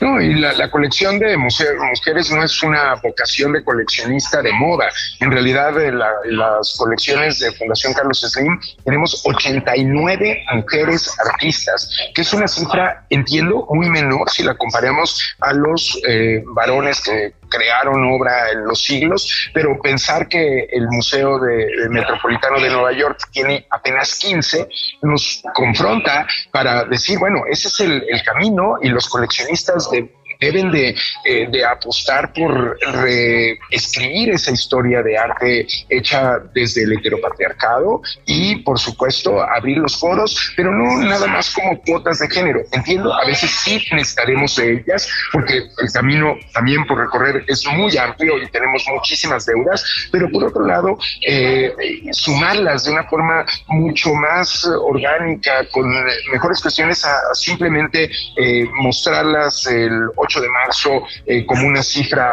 No, 0.00 0.20
y 0.20 0.34
la, 0.34 0.70
colección 0.70 1.18
de 1.18 1.36
mujeres 1.36 2.30
no 2.30 2.44
es 2.44 2.62
una 2.62 2.94
vocación 3.02 3.52
de 3.52 3.64
coleccionista 3.64 4.42
de 4.42 4.52
moda. 4.52 4.88
En 5.20 5.32
realidad, 5.32 5.80
en, 5.82 5.98
las 5.98 6.76
colecciones 6.78 7.40
de 7.40 7.50
Fundación 7.52 7.94
Carlos 7.94 8.20
Slim 8.20 8.60
tenemos 8.84 9.22
89 9.24 10.44
mujeres 10.52 11.10
artistas, 11.18 11.90
que 12.14 12.22
es 12.22 12.32
una 12.32 12.46
cifra, 12.46 13.04
entiendo, 13.10 13.66
muy 13.70 13.90
menor 13.90 14.30
si 14.30 14.44
la 14.44 14.54
comparamos 14.54 15.34
a 15.40 15.52
los 15.52 16.00
eh, 16.06 16.42
varones 16.46 17.00
que 17.00 17.34
crearon 17.48 18.04
obra 18.12 18.50
en 18.52 18.64
los 18.64 18.82
siglos, 18.82 19.50
pero 19.52 19.80
pensar 19.80 20.28
que 20.28 20.64
el 20.70 20.88
Museo 20.88 21.38
de, 21.38 21.88
Metropolitano 21.88 22.60
de 22.60 22.70
Nueva 22.70 22.92
York 22.92 23.28
tiene 23.32 23.66
apenas 23.70 24.18
15 24.18 24.68
nos 25.02 25.42
confronta 25.54 26.26
para 26.50 26.84
decir, 26.84 27.18
bueno, 27.18 27.42
ese 27.50 27.68
es 27.68 27.80
el, 27.80 28.04
el 28.08 28.22
camino 28.22 28.76
y 28.82 28.88
los 28.88 29.08
coleccionistas 29.08 29.90
de 29.90 30.17
deben 30.40 30.70
de, 30.70 30.94
de 31.24 31.64
apostar 31.64 32.32
por 32.32 32.78
reescribir 32.92 34.30
esa 34.30 34.52
historia 34.52 35.02
de 35.02 35.18
arte 35.18 35.66
hecha 35.88 36.38
desde 36.54 36.84
el 36.84 36.92
heteropatriarcado 36.92 38.02
y, 38.24 38.56
por 38.56 38.78
supuesto, 38.78 39.42
abrir 39.42 39.78
los 39.78 39.98
foros, 39.98 40.52
pero 40.56 40.72
no 40.72 40.98
nada 41.02 41.26
más 41.26 41.50
como 41.50 41.80
cuotas 41.82 42.18
de 42.20 42.28
género. 42.28 42.60
Entiendo, 42.72 43.12
a 43.12 43.24
veces 43.24 43.50
sí 43.50 43.84
necesitaremos 43.92 44.56
de 44.56 44.72
ellas, 44.74 45.08
porque 45.32 45.56
el 45.56 45.92
camino 45.92 46.36
también 46.52 46.86
por 46.86 46.98
recorrer 46.98 47.44
es 47.46 47.66
muy 47.66 47.96
amplio 47.96 48.42
y 48.42 48.48
tenemos 48.50 48.84
muchísimas 48.92 49.46
deudas, 49.46 50.08
pero 50.12 50.30
por 50.30 50.44
otro 50.44 50.64
lado, 50.66 50.98
eh, 51.26 51.72
sumarlas 52.12 52.84
de 52.84 52.92
una 52.92 53.04
forma 53.04 53.44
mucho 53.68 54.14
más 54.14 54.64
orgánica, 54.64 55.66
con 55.70 55.88
mejores 56.32 56.60
cuestiones 56.60 57.04
a, 57.04 57.34
simplemente 57.34 58.10
eh, 58.36 58.64
mostrarlas 58.74 59.66
el 59.66 60.08
8 60.28 60.40
de 60.40 60.48
marzo 60.48 61.02
eh, 61.26 61.46
como 61.46 61.66
una 61.66 61.82
cifra 61.82 62.30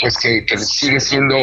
pues 0.00 0.16
que, 0.18 0.44
sigue 0.58 1.00
siendo 1.00 1.36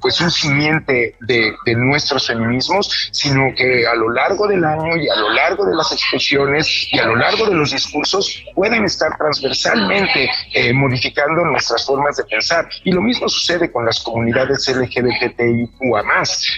pues 0.00 0.20
un 0.20 0.30
simiente 0.30 1.14
de, 1.20 1.54
nuestros 1.76 2.26
feminismos, 2.26 3.10
sino 3.12 3.54
que 3.54 3.86
a 3.86 3.94
lo 3.94 4.10
largo 4.10 4.46
del 4.46 4.64
año 4.64 4.96
y 4.96 5.08
a 5.08 5.16
lo 5.16 5.30
largo 5.30 5.66
de 5.66 5.76
las 5.76 5.92
expresiones 5.92 6.88
y 6.90 6.98
a 6.98 7.04
lo 7.04 7.16
largo 7.16 7.46
de 7.46 7.54
los 7.54 7.70
discursos 7.70 8.44
pueden 8.54 8.84
estar 8.84 9.16
transversalmente 9.16 10.30
eh, 10.54 10.72
modificando 10.72 11.44
nuestras 11.44 11.86
formas 11.86 12.16
de 12.16 12.24
pensar. 12.24 12.68
Y 12.84 12.92
lo 12.92 13.02
mismo 13.02 13.28
sucede 13.28 13.70
con 13.70 13.84
las 13.84 14.00
comunidades 14.00 14.68
LGBTIQA 14.68 16.02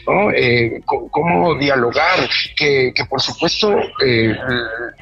¿no? 0.06 0.30
Eh, 0.32 0.80
cómo 0.84 1.54
dialogar, 1.56 2.28
que, 2.56 2.92
por 3.08 3.20
supuesto 3.20 3.76
eh, 4.04 4.36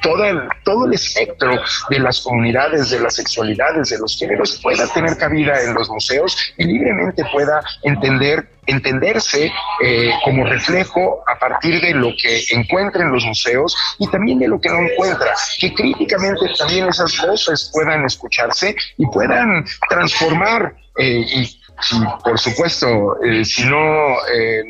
todo, 0.01 0.23
todo 0.63 0.85
el 0.85 0.93
espectro 0.93 1.59
de 1.89 1.99
las 1.99 2.21
comunidades, 2.21 2.56
de 2.57 2.99
las 2.99 3.15
sexualidades, 3.15 3.89
de 3.89 3.99
los 3.99 4.17
géneros 4.17 4.59
pueda 4.63 4.87
tener 4.87 5.15
cabida 5.17 5.61
en 5.61 5.73
los 5.75 5.89
museos 5.89 6.35
y 6.57 6.65
libremente 6.65 7.23
pueda 7.31 7.61
entender 7.83 8.49
entenderse 8.65 9.49
eh, 9.81 10.11
como 10.25 10.43
reflejo 10.43 11.23
a 11.25 11.39
partir 11.39 11.79
de 11.79 11.93
lo 11.93 12.09
que 12.21 12.43
encuentra 12.51 13.01
en 13.03 13.13
los 13.13 13.23
museos 13.23 13.77
y 13.97 14.09
también 14.09 14.39
de 14.39 14.49
lo 14.49 14.59
que 14.59 14.67
no 14.67 14.81
encuentra, 14.81 15.33
que 15.57 15.73
críticamente 15.73 16.47
también 16.57 16.89
esas 16.89 17.17
voces 17.25 17.71
puedan 17.73 18.03
escucharse 18.03 18.75
y 18.97 19.05
puedan 19.05 19.63
transformar 19.89 20.75
eh, 20.97 21.25
y 21.25 21.61
por 22.23 22.39
supuesto, 22.39 23.21
eh, 23.23 23.45
si 23.45 23.65
no 23.65 24.17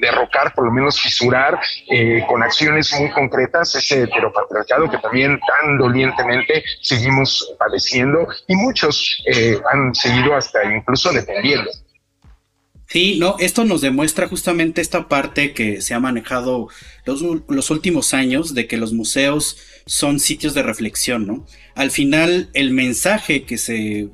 derrocar, 0.02 0.54
por 0.54 0.66
lo 0.66 0.72
menos 0.72 1.00
fisurar 1.00 1.60
con 2.28 2.44
acciones 2.44 2.94
muy 3.00 3.10
concretas 3.12 3.76
ese 3.76 4.04
heteropatriarcado 4.04 4.90
que 4.90 4.98
también 4.98 5.40
tan 5.40 5.78
dolientemente 5.78 6.64
seguimos 6.82 7.54
padeciendo 7.58 8.28
y 8.48 8.56
muchos 8.56 9.24
han 9.72 9.96
seguido 9.96 10.36
hasta 10.36 10.64
incluso 10.66 11.12
defendiendo. 11.12 11.72
Sí, 12.90 13.18
no, 13.20 13.36
esto 13.40 13.66
nos 13.66 13.82
demuestra 13.82 14.30
justamente 14.30 14.80
esta 14.80 15.10
parte 15.10 15.54
que 15.54 15.82
se 15.82 15.94
ha 15.94 16.00
manejado 16.00 16.70
los, 17.06 17.70
últimos 17.70 18.14
años 18.14 18.54
de 18.54 18.66
que 18.66 18.78
los 18.78 18.94
museos 18.94 19.58
son 19.86 20.22
sitios 20.22 20.54
de 20.54 20.64
reflexión, 20.64 21.28
¿no? 21.28 21.46
Al 21.76 21.92
final, 21.92 22.50
el 22.54 22.72
mensaje 22.72 23.44
que 23.44 23.58
se, 23.58 24.08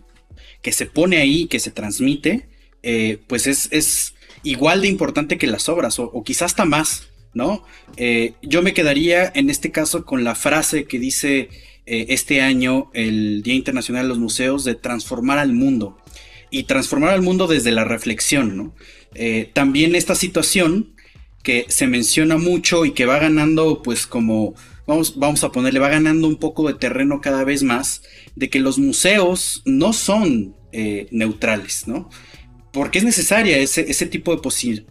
que 0.64 0.72
se 0.72 0.88
pone 0.88 1.18
ahí, 1.18 1.46
que 1.46 1.60
se 1.60 1.70
transmite, 1.70 2.50
eh, 2.84 3.20
pues 3.28 3.48
es, 3.48 3.70
es, 3.72 4.14
igual 4.44 4.82
de 4.82 4.90
importante 4.90 5.38
que 5.38 5.48
las 5.48 5.70
obras, 5.70 6.00
o, 6.00 6.22
quizás 6.24 6.52
hasta 6.52 6.66
más, 6.66 7.08
¿no? 7.34 7.64
Eh, 7.96 8.34
yo 8.42 8.62
me 8.62 8.74
quedaría 8.74 9.32
en 9.34 9.50
este 9.50 9.72
caso 9.72 10.06
con 10.06 10.26
la 10.26 10.36
frase 10.36 10.84
que 10.84 11.00
dice 11.00 11.50
eh, 11.86 12.06
este 12.10 12.42
año 12.42 12.92
el 12.94 13.42
Día 13.42 13.54
Internacional 13.54 14.04
de 14.04 14.10
los 14.10 14.20
Museos 14.20 14.66
de 14.66 14.76
transformar 14.76 15.40
al 15.40 15.54
mundo 15.54 15.98
y 16.52 16.64
transformar 16.64 17.12
al 17.12 17.22
mundo 17.22 17.48
desde 17.48 17.72
la 17.72 17.86
reflexión, 17.86 18.58
¿no? 18.58 18.76
También 19.54 19.96
esta 19.96 20.16
situación 20.16 20.94
que 21.44 21.66
se 21.70 21.88
menciona 21.88 22.38
mucho 22.38 22.84
y 22.84 22.92
que 22.92 23.06
va 23.06 23.20
ganando, 23.20 23.82
pues 23.84 24.08
como, 24.08 24.56
vamos, 24.88 25.18
vamos 25.18 25.44
a 25.44 25.52
ponerle, 25.52 25.80
va 25.80 25.90
ganando 25.90 26.28
un 26.28 26.38
poco 26.38 26.68
de 26.68 26.74
terreno 26.74 27.22
cada 27.22 27.44
vez 27.44 27.64
más, 27.64 28.02
de 28.36 28.50
que 28.50 28.60
los 28.60 28.78
museos 28.78 29.62
no 29.66 29.94
son 29.94 30.56
neutrales, 31.12 31.88
¿no? 31.88 32.10
Porque 32.74 32.98
es 32.98 33.06
necesaria 33.06 33.58
ese, 33.58 33.90
ese 33.90 34.08
tipo 34.08 34.36
de 34.36 34.42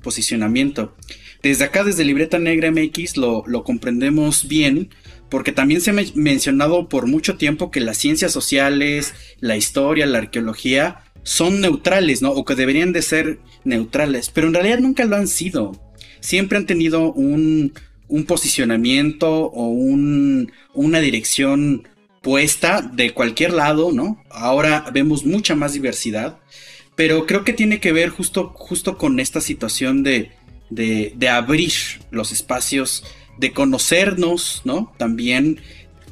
posicionamiento. 0.01 0.97
Desde 1.43 1.65
acá, 1.65 1.85
desde 1.85 2.05
Libreta 2.05 2.39
Negra 2.39 2.71
MX, 2.71 3.17
lo, 3.17 3.43
lo 3.47 3.65
comprendemos 3.65 4.49
bien, 4.49 4.91
porque 5.29 5.53
también 5.53 5.81
se 5.81 5.91
ha 5.91 5.95
mencionado 6.15 6.89
por 6.89 7.07
mucho 7.07 7.37
tiempo 7.37 7.71
que 7.71 7.81
las 7.81 7.99
ciencias 7.99 8.33
sociales, 8.33 9.15
la 9.41 9.57
historia, 9.57 10.07
la 10.07 10.19
arqueología, 10.19 11.01
son 11.25 11.61
neutrales, 11.61 12.23
¿no? 12.23 12.31
O 12.31 12.45
que 12.45 12.55
deberían 12.55 12.93
de 12.93 13.03
ser 13.03 13.41
neutrales, 13.65 14.31
pero 14.31 14.47
en 14.47 14.55
realidad 14.55 14.79
nunca 14.79 15.05
lo 15.05 15.17
han 15.17 15.29
sido. 15.29 15.73
Siempre 16.21 16.59
han 16.59 16.67
tenido 16.67 17.13
un, 17.13 17.73
un 18.09 18.25
posicionamiento 18.25 19.47
o 19.47 19.69
un, 19.69 20.53
una 20.75 21.01
dirección 21.01 21.89
puesta 22.21 22.83
de 22.83 23.13
cualquier 23.13 23.53
lado, 23.53 23.91
¿no? 23.93 24.23
Ahora 24.31 24.85
vemos 24.93 25.25
mucha 25.25 25.55
más 25.57 25.73
diversidad, 25.73 26.39
pero 26.95 27.27
creo 27.27 27.45
que 27.45 27.53
tiene 27.53 27.81
que 27.81 27.93
ver 27.93 28.11
justo, 28.11 28.53
justo 28.55 28.99
con 28.99 29.21
esta 29.21 29.41
situación 29.41 30.03
de, 30.03 30.33
de, 30.71 31.13
de 31.17 31.29
abrir 31.29 31.73
los 32.11 32.33
espacios, 32.33 33.05
de 33.39 33.53
conocernos, 33.53 34.63
¿no? 34.65 34.93
También 34.99 35.61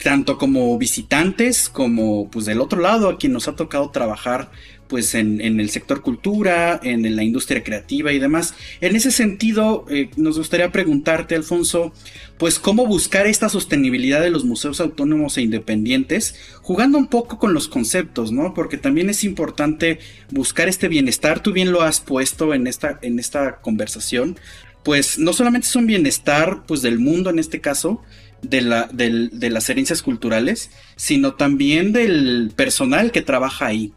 tanto 0.02 0.38
como 0.38 0.76
visitantes 0.78 1.68
como 1.68 2.30
pues 2.30 2.46
del 2.46 2.60
otro 2.60 2.80
lado 2.80 3.08
a 3.08 3.18
quien 3.18 3.32
nos 3.32 3.48
ha 3.48 3.56
tocado 3.56 3.90
trabajar 3.90 4.50
pues 4.90 5.14
en, 5.14 5.40
el 5.40 5.70
sector 5.70 6.02
cultura, 6.02 6.80
en 6.82 7.14
la 7.14 7.22
industria 7.22 7.62
creativa 7.62 8.12
y 8.12 8.18
demás. 8.18 8.54
En 8.80 8.96
ese 8.96 9.12
sentido, 9.12 9.86
eh, 9.88 10.10
nos 10.16 10.36
gustaría 10.36 10.72
preguntarte, 10.72 11.36
Alfonso, 11.36 11.92
pues 12.38 12.58
cómo 12.58 12.86
buscar 12.86 13.28
esta 13.28 13.48
sostenibilidad 13.48 14.20
de 14.20 14.30
los 14.30 14.44
museos 14.44 14.80
autónomos 14.80 15.38
e 15.38 15.42
independientes, 15.42 16.34
jugando 16.60 16.98
un 16.98 17.06
poco 17.06 17.38
con 17.38 17.54
los 17.54 17.68
conceptos, 17.68 18.32
¿no? 18.32 18.52
Porque 18.52 18.78
también 18.78 19.08
es 19.08 19.22
importante 19.22 20.00
buscar 20.30 20.68
este 20.68 20.88
bienestar, 20.88 21.40
tú 21.40 21.52
bien 21.52 21.70
lo 21.70 21.82
has 21.82 22.00
puesto 22.00 22.52
en 22.52 22.66
esta, 22.66 22.98
en 23.00 23.20
esta 23.20 23.60
conversación, 23.60 24.40
pues 24.82 25.20
no 25.20 25.32
solamente 25.32 25.68
es 25.68 25.76
un 25.76 25.86
bienestar 25.86 26.64
pues 26.66 26.82
del 26.82 26.98
mundo 26.98 27.30
en 27.30 27.38
este 27.38 27.60
caso, 27.60 28.02
de, 28.42 28.62
la, 28.62 28.88
de 28.90 29.50
las 29.50 29.68
herencias 29.70 30.02
culturales, 30.02 30.70
sino 30.96 31.34
también 31.34 31.92
del 31.92 32.50
personal 32.56 33.12
que 33.12 33.22
trabaja 33.22 33.66
ahí. 33.66 33.92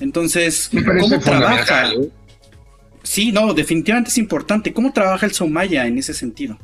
Entonces, 0.00 0.70
¿cómo 0.72 1.18
trabaja? 1.20 1.92
¿eh? 1.92 2.10
Sí, 3.02 3.32
no, 3.32 3.54
definitivamente 3.54 4.10
es 4.10 4.18
importante. 4.18 4.72
¿Cómo 4.72 4.92
trabaja 4.92 5.26
el 5.26 5.32
Somaya 5.32 5.86
en 5.86 5.98
ese 5.98 6.12
sentido? 6.12 6.58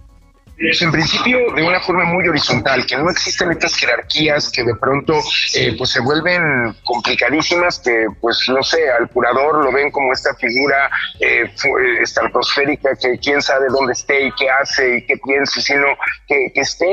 En 0.80 0.92
principio 0.92 1.38
de 1.54 1.62
una 1.62 1.80
forma 1.80 2.04
muy 2.04 2.26
horizontal, 2.28 2.86
que 2.86 2.96
no 2.96 3.10
existen 3.10 3.50
estas 3.50 3.74
jerarquías 3.74 4.50
que 4.50 4.62
de 4.62 4.74
pronto 4.76 5.14
eh, 5.54 5.74
pues 5.76 5.90
se 5.90 6.00
vuelven 6.00 6.74
complicadísimas, 6.84 7.80
que 7.80 8.06
pues 8.20 8.48
no 8.48 8.62
sé, 8.62 8.90
al 8.90 9.08
curador 9.08 9.64
lo 9.64 9.72
ven 9.72 9.90
como 9.90 10.12
esta 10.12 10.34
figura 10.34 10.88
eh, 11.18 11.50
estratosférica 12.00 12.90
que 12.94 13.18
quién 13.18 13.42
sabe 13.42 13.66
dónde 13.70 13.92
esté 13.92 14.26
y 14.26 14.32
qué 14.32 14.50
hace 14.50 14.98
y 14.98 15.06
qué 15.06 15.16
piensa, 15.24 15.60
sino 15.60 15.86
que, 16.28 16.52
esté 16.54 16.86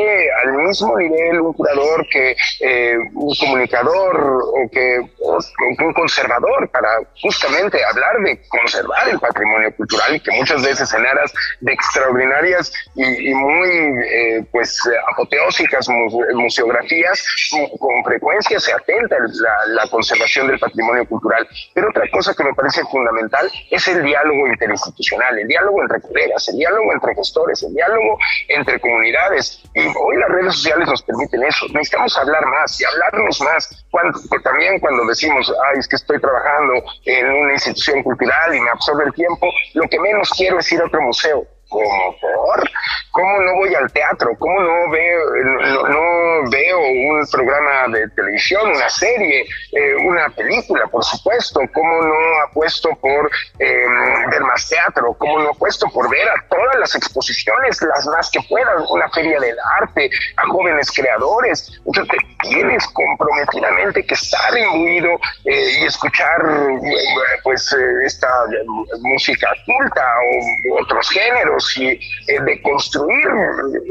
al 0.45 0.53
mismo 0.53 0.97
nivel 0.97 1.41
un 1.41 1.53
curador 1.53 2.07
que 2.09 2.35
eh, 2.61 2.97
un 3.13 3.35
comunicador 3.35 4.41
o 4.41 4.69
que 4.71 4.99
un 5.19 5.93
conservador 5.93 6.67
para 6.71 6.89
justamente 7.21 7.83
hablar 7.85 8.17
de 8.25 8.41
conservar 8.49 9.09
el 9.09 9.19
patrimonio 9.19 9.75
cultural 9.75 10.15
y 10.15 10.19
que 10.19 10.31
muchas 10.31 10.63
veces 10.63 10.91
en 10.91 11.05
aras 11.05 11.31
de 11.59 11.71
extraordinarias 11.71 12.73
y, 12.95 13.29
y 13.29 13.33
muy 13.35 13.58
muy 13.59 13.69
eh, 13.69 14.45
pues 14.51 14.79
apoteósicas 15.11 15.87
museografías, 16.33 17.23
con 17.77 18.03
frecuencia 18.03 18.59
se 18.59 18.73
atenta 18.73 19.17
la, 19.19 19.83
la 19.83 19.89
conservación 19.89 20.47
del 20.47 20.59
patrimonio 20.59 21.05
cultural. 21.05 21.47
Pero 21.73 21.89
otra 21.89 22.03
cosa 22.11 22.33
que 22.33 22.43
me 22.43 22.53
parece 22.53 22.81
fundamental 22.85 23.49
es 23.69 23.87
el 23.87 24.03
diálogo 24.03 24.47
interinstitucional, 24.47 25.37
el 25.37 25.47
diálogo 25.47 25.81
entre 25.81 26.01
colegas, 26.01 26.47
el 26.49 26.57
diálogo 26.57 26.93
entre 26.93 27.15
gestores, 27.15 27.63
el 27.63 27.73
diálogo 27.73 28.17
entre 28.47 28.79
comunidades. 28.79 29.63
Y 29.75 29.81
hoy 29.81 30.17
las 30.17 30.29
redes 30.29 30.53
sociales 30.55 30.87
nos 30.87 31.03
permiten 31.03 31.43
eso. 31.43 31.65
Necesitamos 31.73 32.17
hablar 32.17 32.45
más 32.45 32.79
y 32.79 32.85
hablarnos 32.85 33.41
más. 33.41 33.85
Cuando, 33.91 34.19
también 34.43 34.79
cuando 34.79 35.05
decimos, 35.05 35.53
ay, 35.71 35.79
es 35.79 35.87
que 35.87 35.95
estoy 35.95 36.19
trabajando 36.19 36.73
en 37.05 37.27
una 37.27 37.53
institución 37.53 38.03
cultural 38.03 38.55
y 38.55 38.59
me 38.59 38.69
absorbe 38.69 39.05
el 39.05 39.13
tiempo, 39.13 39.47
lo 39.73 39.87
que 39.87 39.99
menos 39.99 40.29
quiero 40.35 40.59
es 40.59 40.71
ir 40.71 40.81
a 40.81 40.85
otro 40.85 41.01
museo 41.01 41.45
como 41.69 42.15
por 42.19 42.69
¿Cómo 43.11 43.41
no 43.41 43.55
voy 43.55 43.73
al 43.73 43.91
teatro? 43.91 44.29
¿Cómo 44.37 44.61
no 44.61 44.89
veo, 44.91 45.19
no, 45.89 46.49
veo 46.51 46.79
programa 47.27 47.87
de 47.89 48.07
televisión, 48.09 48.69
una 48.69 48.89
serie, 48.89 49.45
eh, 49.71 49.95
una 50.05 50.29
película, 50.29 50.87
por 50.87 51.03
supuesto? 51.03 51.59
¿Cómo 51.73 52.01
no 52.01 52.15
apuesto 52.47 52.89
por 53.01 53.29
em, 53.59 54.29
ver 54.29 54.41
más 54.41 54.67
teatro? 54.67 55.13
¿Cómo 55.17 55.39
no 55.39 55.49
apuesto 55.49 55.87
por 55.93 56.09
ver 56.09 56.27
a 56.29 56.47
todas 56.49 56.79
las 56.79 56.95
exposiciones, 56.95 57.81
las 57.81 58.05
más 58.07 58.29
que 58.31 58.39
puedan, 58.47 58.83
una 58.89 59.09
feria 59.09 59.39
del 59.39 59.55
arte, 59.79 60.09
a 60.37 60.47
jóvenes 60.47 60.91
creadores? 60.91 61.79
Entonces 61.85 62.19
tienes 62.41 62.85
comprometidamente 62.87 64.05
que 64.05 64.13
estar 64.13 64.57
imbuido 64.57 65.09
eh, 65.45 65.79
y 65.81 65.85
escuchar 65.85 66.41
pues 67.43 67.73
eh, 67.73 68.05
esta 68.05 68.27
música 69.01 69.49
culta 69.65 70.05
o 70.71 70.81
otros 70.81 71.09
géneros 71.09 71.77
y 71.77 71.99
de 72.27 72.61
construir 72.61 73.27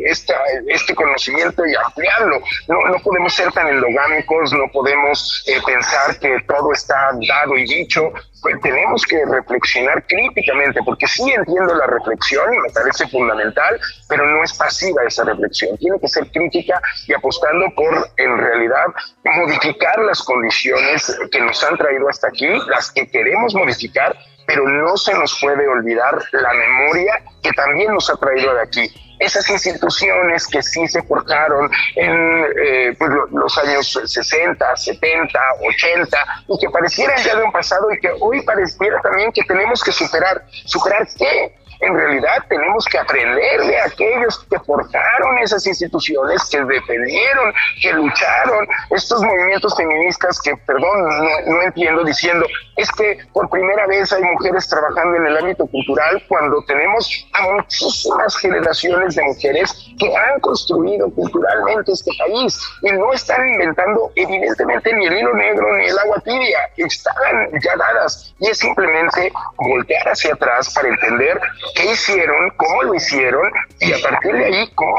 esta, 0.04 0.34
este 0.68 0.94
conocimiento 0.94 1.66
y 1.66 1.74
ampliarlo. 1.74 2.40
No, 2.68 2.76
no 2.88 2.98
podemos 3.18 3.34
ser 3.34 3.52
tan 3.52 3.66
endogámicos, 3.66 4.52
no 4.52 4.68
podemos 4.72 5.44
eh, 5.48 5.58
pensar 5.66 6.16
que 6.20 6.36
todo 6.46 6.72
está 6.72 7.10
dado 7.26 7.56
y 7.56 7.64
dicho. 7.64 8.12
Pues 8.40 8.60
tenemos 8.60 9.02
que 9.02 9.24
reflexionar 9.24 10.06
críticamente, 10.06 10.80
porque 10.84 11.08
sí 11.08 11.28
entiendo 11.28 11.74
la 11.74 11.86
reflexión 11.86 12.54
y 12.54 12.58
me 12.58 12.70
parece 12.70 13.08
fundamental, 13.08 13.80
pero 14.08 14.24
no 14.24 14.44
es 14.44 14.54
pasiva 14.54 15.02
esa 15.04 15.24
reflexión. 15.24 15.76
Tiene 15.78 15.98
que 15.98 16.06
ser 16.06 16.30
crítica 16.30 16.80
y 17.08 17.14
apostando 17.14 17.66
por, 17.74 18.08
en 18.16 18.38
realidad, 18.38 18.86
modificar 19.24 19.98
las 20.04 20.22
condiciones 20.22 21.18
que 21.32 21.40
nos 21.40 21.64
han 21.64 21.76
traído 21.76 22.08
hasta 22.08 22.28
aquí, 22.28 22.46
las 22.68 22.92
que 22.92 23.08
queremos 23.08 23.52
modificar, 23.56 24.16
pero 24.46 24.68
no 24.68 24.96
se 24.96 25.12
nos 25.14 25.36
puede 25.40 25.66
olvidar 25.66 26.16
la 26.30 26.52
memoria 26.52 27.20
que 27.42 27.50
también 27.50 27.92
nos 27.92 28.08
ha 28.08 28.16
traído 28.16 28.54
de 28.54 28.62
aquí 28.62 29.07
esas 29.18 29.48
instituciones 29.50 30.46
que 30.46 30.62
sí 30.62 30.86
se 30.88 31.02
forjaron 31.02 31.70
en 31.96 32.46
eh, 32.64 32.94
pues, 32.98 33.10
los 33.32 33.58
años 33.58 34.00
60, 34.04 34.76
70, 34.76 35.38
80 35.60 36.18
y 36.48 36.58
que 36.58 36.70
parecieran 36.70 37.16
ya 37.22 37.36
de 37.36 37.42
un 37.42 37.52
pasado 37.52 37.92
y 37.92 38.00
que 38.00 38.10
hoy 38.20 38.42
pareciera 38.42 39.00
también 39.02 39.32
que 39.32 39.42
tenemos 39.44 39.82
que 39.82 39.92
superar. 39.92 40.44
¿Superar 40.64 41.06
qué? 41.16 41.54
En 41.80 41.94
realidad 41.94 42.44
tenemos 42.48 42.84
que 42.86 42.98
aprender 42.98 43.60
de 43.60 43.80
aquellos 43.80 44.44
que 44.50 44.58
forjaron 44.60 45.38
esas 45.38 45.66
instituciones, 45.66 46.48
que 46.50 46.62
defendieron, 46.64 47.52
que 47.80 47.92
lucharon, 47.92 48.66
estos 48.90 49.22
movimientos 49.22 49.76
feministas 49.76 50.40
que, 50.40 50.56
perdón, 50.66 51.08
no, 51.46 51.62
entiendo 51.62 52.04
diciendo, 52.04 52.46
es 52.76 52.90
que 52.92 53.18
por 53.32 53.48
primera 53.50 53.86
vez 53.86 54.12
hay 54.12 54.22
mujeres 54.22 54.68
trabajando 54.68 55.16
en 55.16 55.26
el 55.26 55.36
ámbito 55.38 55.66
cultural 55.66 56.22
cuando 56.28 56.62
tenemos 56.66 57.28
a 57.34 57.42
muchísimas 57.52 58.36
generaciones 58.36 59.14
de 59.14 59.22
mujeres 59.22 59.88
que 59.98 60.16
han 60.16 60.40
construido 60.40 61.10
culturalmente 61.14 61.92
este 61.92 62.10
país 62.18 62.58
y 62.82 62.92
no 62.92 63.12
están 63.12 63.46
inventando 63.46 64.10
evidentemente 64.16 64.92
ni 64.94 65.06
el 65.06 65.18
hilo 65.18 65.34
negro 65.34 65.76
ni 65.76 65.86
el 65.86 65.98
agua 65.98 66.20
tibia, 66.24 66.58
están 66.76 67.50
ya 67.62 67.76
dadas 67.76 68.34
y 68.38 68.48
es 68.48 68.58
simplemente 68.58 69.32
voltear 69.56 70.08
hacia 70.08 70.34
atrás 70.34 70.72
para 70.74 70.88
entender 70.88 71.40
qué 71.74 71.92
hicieron, 71.92 72.50
cómo 72.56 72.82
lo 72.84 72.94
hicieron 72.94 73.50
y 73.80 73.92
a 73.92 73.98
partir 74.00 74.32
de 74.32 74.44
ahí, 74.44 74.70
cómo 74.74 74.96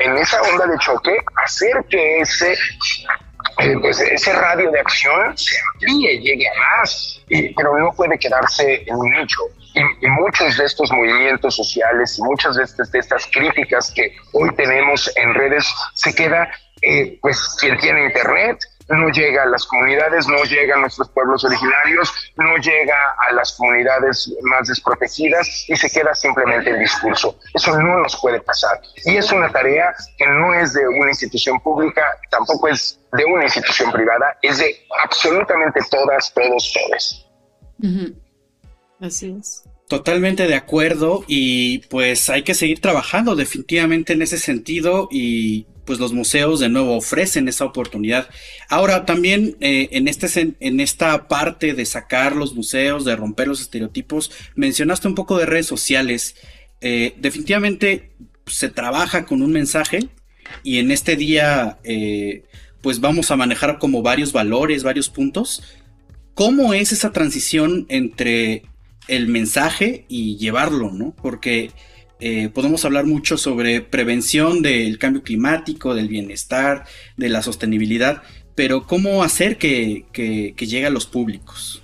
en 0.00 0.16
esa 0.16 0.40
onda 0.42 0.66
de 0.66 0.78
choque 0.78 1.16
hacer 1.44 1.84
que 1.88 2.20
ese 2.20 2.56
eh, 3.58 3.76
pues 3.80 4.00
ese 4.00 4.32
radio 4.32 4.70
de 4.70 4.80
acción 4.80 5.36
se 5.36 5.56
amplíe, 5.74 6.18
llegue 6.20 6.48
a 6.48 6.80
más, 6.80 7.22
pero 7.28 7.78
no 7.78 7.92
puede 7.92 8.18
quedarse 8.18 8.82
en 8.86 8.96
un 8.96 9.10
nicho. 9.10 9.40
Y, 9.74 10.06
muchos 10.08 10.56
de 10.56 10.64
estos 10.64 10.90
movimientos 10.90 11.56
sociales 11.56 12.18
y 12.18 12.22
muchas 12.22 12.56
de 12.56 12.64
estas 12.98 13.26
críticas 13.26 13.92
que 13.94 14.16
hoy 14.32 14.50
tenemos 14.56 15.10
en 15.16 15.34
redes 15.34 15.66
se 15.94 16.14
queda, 16.14 16.50
eh, 16.82 17.18
pues 17.20 17.56
quien 17.60 17.76
tiene 17.78 18.06
internet, 18.06 18.58
no 18.90 19.08
llega 19.10 19.44
a 19.44 19.46
las 19.46 19.64
comunidades, 19.66 20.26
no 20.26 20.42
llega 20.44 20.76
a 20.76 20.80
nuestros 20.80 21.08
pueblos 21.10 21.44
originarios, 21.44 22.12
no 22.36 22.56
llega 22.56 22.96
a 23.28 23.32
las 23.32 23.52
comunidades 23.52 24.32
más 24.42 24.68
desprotegidas 24.68 25.64
y 25.68 25.76
se 25.76 25.88
queda 25.90 26.14
simplemente 26.14 26.70
el 26.70 26.80
discurso. 26.80 27.38
Eso 27.54 27.78
no 27.80 27.98
nos 28.00 28.20
puede 28.20 28.40
pasar. 28.40 28.80
Y 29.04 29.16
es 29.16 29.30
una 29.32 29.50
tarea 29.50 29.94
que 30.18 30.26
no 30.26 30.54
es 30.54 30.72
de 30.74 30.86
una 30.88 31.10
institución 31.10 31.60
pública, 31.60 32.02
tampoco 32.30 32.68
es 32.68 33.00
de 33.12 33.24
una 33.24 33.44
institución 33.44 33.92
privada, 33.92 34.36
es 34.42 34.58
de 34.58 34.76
absolutamente 35.04 35.80
todas, 35.90 36.32
todos, 36.34 36.74
todos. 36.74 37.30
Así 39.00 39.36
es. 39.38 39.62
Totalmente 39.88 40.46
de 40.46 40.54
acuerdo 40.54 41.24
y 41.26 41.78
pues 41.88 42.30
hay 42.30 42.44
que 42.44 42.54
seguir 42.54 42.80
trabajando 42.80 43.34
definitivamente 43.34 44.12
en 44.12 44.22
ese 44.22 44.38
sentido 44.38 45.08
y 45.10 45.66
pues 45.90 45.98
los 45.98 46.12
museos 46.12 46.60
de 46.60 46.68
nuevo 46.68 46.96
ofrecen 46.96 47.48
esa 47.48 47.64
oportunidad. 47.64 48.28
Ahora 48.68 49.06
también 49.06 49.56
eh, 49.58 49.88
en, 49.90 50.06
este, 50.06 50.54
en 50.60 50.78
esta 50.78 51.26
parte 51.26 51.74
de 51.74 51.84
sacar 51.84 52.36
los 52.36 52.54
museos, 52.54 53.04
de 53.04 53.16
romper 53.16 53.48
los 53.48 53.60
estereotipos, 53.60 54.30
mencionaste 54.54 55.08
un 55.08 55.16
poco 55.16 55.36
de 55.36 55.46
redes 55.46 55.66
sociales. 55.66 56.36
Eh, 56.80 57.14
definitivamente 57.18 58.12
se 58.46 58.68
trabaja 58.68 59.26
con 59.26 59.42
un 59.42 59.50
mensaje 59.50 60.06
y 60.62 60.78
en 60.78 60.92
este 60.92 61.16
día 61.16 61.80
eh, 61.82 62.44
pues 62.82 63.00
vamos 63.00 63.32
a 63.32 63.36
manejar 63.36 63.80
como 63.80 64.00
varios 64.00 64.32
valores, 64.32 64.84
varios 64.84 65.08
puntos. 65.08 65.60
¿Cómo 66.34 66.72
es 66.72 66.92
esa 66.92 67.10
transición 67.10 67.86
entre 67.88 68.62
el 69.08 69.26
mensaje 69.26 70.04
y 70.08 70.36
llevarlo, 70.36 70.92
¿no? 70.92 71.16
Porque 71.20 71.72
eh, 72.20 72.48
podemos 72.48 72.84
hablar 72.84 73.06
mucho 73.06 73.36
sobre 73.36 73.80
prevención 73.80 74.62
del 74.62 74.98
cambio 74.98 75.22
climático, 75.22 75.94
del 75.94 76.08
bienestar, 76.08 76.84
de 77.16 77.28
la 77.28 77.42
sostenibilidad, 77.42 78.22
pero 78.54 78.86
¿cómo 78.86 79.22
hacer 79.22 79.58
que, 79.58 80.04
que, 80.12 80.54
que 80.56 80.66
llegue 80.66 80.86
a 80.86 80.90
los 80.90 81.06
públicos? 81.06 81.82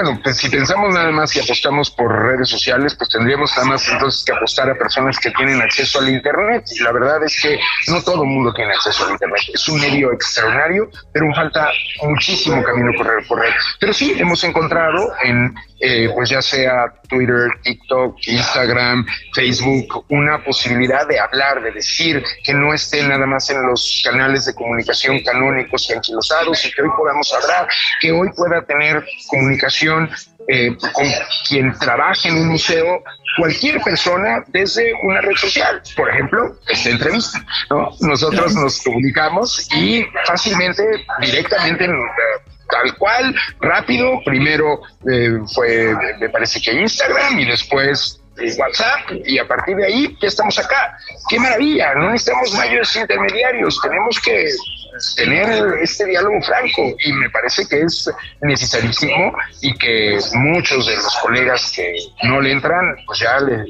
Bueno, 0.00 0.16
pues 0.22 0.36
si 0.36 0.48
pensamos 0.48 0.94
nada 0.94 1.10
más 1.10 1.34
y 1.34 1.40
apostamos 1.40 1.90
por 1.90 2.08
redes 2.08 2.48
sociales, 2.48 2.94
pues 2.94 3.10
tendríamos 3.10 3.50
nada 3.56 3.70
más 3.70 3.88
entonces 3.88 4.22
que 4.24 4.30
apostar 4.30 4.70
a 4.70 4.76
personas 4.76 5.18
que 5.18 5.32
tienen 5.32 5.60
acceso 5.60 5.98
al 5.98 6.08
Internet. 6.08 6.66
Y 6.70 6.84
la 6.84 6.92
verdad 6.92 7.24
es 7.24 7.36
que 7.42 7.58
no 7.88 8.00
todo 8.02 8.22
el 8.22 8.28
mundo 8.28 8.54
tiene 8.54 8.74
acceso 8.74 9.06
al 9.06 9.10
Internet. 9.10 9.40
Es 9.52 9.68
un 9.68 9.80
medio 9.80 10.12
extraordinario, 10.12 10.88
pero 11.12 11.34
falta 11.34 11.68
muchísimo 12.04 12.62
camino 12.62 12.92
por 12.96 13.08
recorrer. 13.08 13.52
Pero 13.80 13.92
sí, 13.92 14.14
hemos 14.16 14.44
encontrado 14.44 15.14
en, 15.24 15.52
eh, 15.80 16.08
pues 16.14 16.30
ya 16.30 16.42
sea 16.42 16.94
Twitter, 17.08 17.48
TikTok, 17.64 18.18
Instagram, 18.24 19.04
Facebook, 19.34 20.04
una 20.10 20.44
posibilidad 20.44 21.08
de 21.08 21.18
hablar, 21.18 21.60
de 21.60 21.72
decir, 21.72 22.22
que 22.44 22.54
no 22.54 22.72
esté 22.72 23.02
nada 23.02 23.26
más 23.26 23.50
en 23.50 23.66
los 23.66 24.00
canales 24.04 24.44
de 24.44 24.54
comunicación 24.54 25.18
canónicos 25.24 25.90
y 25.90 25.94
anquilosados 25.94 26.64
y 26.64 26.70
que 26.70 26.82
hoy 26.82 26.90
podamos 26.96 27.34
hablar, 27.34 27.66
que 28.00 28.12
hoy 28.12 28.30
pueda 28.36 28.64
tener 28.64 29.04
comunicación 29.28 29.87
eh, 30.48 30.76
con 30.92 31.06
quien 31.48 31.72
trabaje 31.78 32.28
en 32.28 32.36
un 32.38 32.48
museo, 32.48 33.02
cualquier 33.36 33.80
persona 33.82 34.42
desde 34.48 34.92
una 35.02 35.20
red 35.20 35.36
social, 35.36 35.82
por 35.96 36.08
ejemplo, 36.10 36.56
esta 36.68 36.90
entrevista. 36.90 37.44
¿no? 37.70 37.90
Nosotros 38.00 38.54
nos 38.54 38.82
comunicamos 38.82 39.68
y 39.74 40.06
fácilmente, 40.24 40.82
directamente, 41.20 41.84
eh, 41.84 41.90
tal 42.70 42.96
cual, 42.96 43.34
rápido, 43.60 44.20
primero 44.24 44.80
eh, 45.10 45.38
fue, 45.54 45.94
me 46.18 46.28
parece 46.28 46.60
que 46.60 46.72
Instagram 46.72 47.38
y 47.40 47.46
después 47.46 48.20
WhatsApp 48.58 49.10
y 49.24 49.38
a 49.38 49.46
partir 49.46 49.76
de 49.76 49.86
ahí 49.86 50.16
ya 50.20 50.28
estamos 50.28 50.58
acá. 50.58 50.96
¡Qué 51.28 51.38
maravilla! 51.38 51.94
No 51.94 52.10
necesitamos 52.10 52.54
mayores 52.54 52.94
intermediarios, 52.96 53.78
tenemos 53.82 54.20
que 54.20 54.48
tener 55.16 55.74
este 55.82 56.06
diálogo 56.06 56.40
franco 56.42 56.94
y 57.04 57.12
me 57.12 57.30
parece 57.30 57.66
que 57.68 57.82
es 57.82 58.10
necesarísimo 58.40 59.32
y 59.60 59.72
que 59.74 60.18
muchos 60.34 60.86
de 60.86 60.96
los 60.96 61.16
colegas 61.22 61.72
que 61.74 61.94
no 62.24 62.40
le 62.40 62.52
entran, 62.52 62.96
pues 63.06 63.20
ya 63.20 63.38
le, 63.40 63.64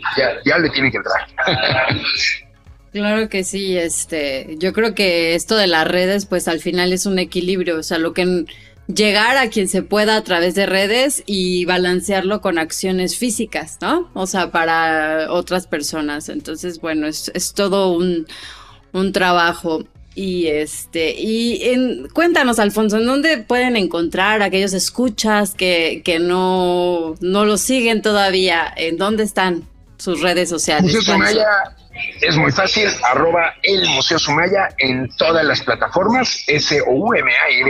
ya, 0.44 0.58
le 0.58 0.70
tienen 0.70 0.90
que 0.90 0.98
entrar. 0.98 1.26
Claro 2.90 3.28
que 3.28 3.44
sí, 3.44 3.76
este, 3.76 4.56
yo 4.58 4.72
creo 4.72 4.94
que 4.94 5.34
esto 5.34 5.56
de 5.56 5.66
las 5.66 5.86
redes, 5.86 6.24
pues 6.24 6.48
al 6.48 6.58
final 6.58 6.90
es 6.94 7.04
un 7.04 7.18
equilibrio, 7.18 7.78
o 7.78 7.82
sea, 7.82 7.98
lo 7.98 8.14
que 8.14 8.46
llegar 8.92 9.36
a 9.36 9.50
quien 9.50 9.68
se 9.68 9.82
pueda 9.82 10.16
a 10.16 10.24
través 10.24 10.54
de 10.54 10.66
redes 10.66 11.22
y 11.26 11.64
balancearlo 11.66 12.40
con 12.40 12.58
acciones 12.58 13.16
físicas, 13.16 13.78
¿no? 13.80 14.10
O 14.14 14.26
sea, 14.26 14.50
para 14.50 15.30
otras 15.30 15.66
personas. 15.66 16.28
Entonces, 16.28 16.80
bueno, 16.80 17.06
es, 17.06 17.30
es 17.34 17.52
todo 17.52 17.92
un, 17.92 18.26
un 18.92 19.12
trabajo. 19.12 19.84
Y 20.14 20.48
este, 20.48 21.14
y 21.16 21.62
en, 21.68 22.08
cuéntanos, 22.08 22.58
Alfonso, 22.58 22.96
¿en 22.96 23.06
dónde 23.06 23.38
pueden 23.38 23.76
encontrar 23.76 24.42
aquellos 24.42 24.72
escuchas 24.72 25.54
que, 25.54 26.02
que 26.04 26.18
no, 26.18 27.14
no 27.20 27.44
lo 27.44 27.56
siguen 27.56 28.02
todavía? 28.02 28.72
¿En 28.76 28.96
dónde 28.96 29.22
están 29.22 29.68
sus 29.96 30.20
redes 30.20 30.48
sociales? 30.48 30.92
Museo 30.92 31.02
Sumaya 31.02 31.46
es 32.20 32.36
muy 32.36 32.50
fácil, 32.50 32.88
arroba 33.04 33.54
el 33.62 33.86
Museo 33.90 34.18
Sumaya 34.18 34.70
en 34.78 35.08
todas 35.16 35.44
las 35.44 35.62
plataformas, 35.62 36.42
S-O-U-M-A-Y, 36.48 37.64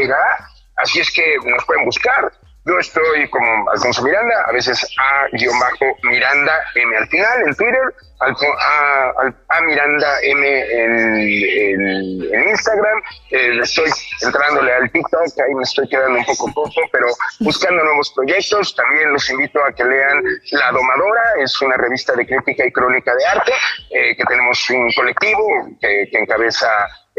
así 0.79 1.01
es 1.01 1.11
que 1.13 1.37
nos 1.45 1.65
pueden 1.65 1.85
buscar. 1.85 2.33
Yo 2.65 2.79
estoy 2.79 3.29
como 3.31 3.71
Alfonso 3.71 4.03
Miranda, 4.03 4.45
a 4.47 4.53
veces 4.53 4.87
A-Miranda 4.99 6.53
M 6.75 6.97
al 6.97 7.09
final 7.09 7.43
en 7.47 7.55
Twitter 7.55 7.95
a, 8.21 9.61
Miranda 9.63 10.09
M 10.23 10.43
en, 10.71 12.49
Instagram. 12.49 13.03
Eh, 13.31 13.59
estoy 13.63 13.91
entrándole 14.23 14.73
al 14.73 14.91
TikTok, 14.91 15.41
ahí 15.47 15.55
me 15.55 15.63
estoy 15.63 15.89
quedando 15.89 16.19
un 16.19 16.25
poco 16.25 16.53
poco, 16.53 16.81
pero 16.93 17.07
buscando 17.41 17.83
nuevos 17.85 18.13
proyectos. 18.15 18.75
También 18.75 19.13
los 19.13 19.29
invito 19.31 19.65
a 19.65 19.73
que 19.73 19.85
lean 19.85 20.23
La 20.53 20.73
Domadora, 20.73 21.23
es 21.43 21.61
una 21.63 21.77
revista 21.77 22.15
de 22.15 22.27
crítica 22.27 22.67
y 22.67 22.73
crónica 22.73 23.15
de 23.15 23.27
arte, 23.27 23.53
eh, 23.91 24.17
que 24.17 24.25
tenemos 24.25 24.69
un 24.71 24.93
colectivo 24.93 25.69
que 25.81 26.09
encabeza 26.13 26.69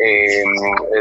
eh, 0.03 0.43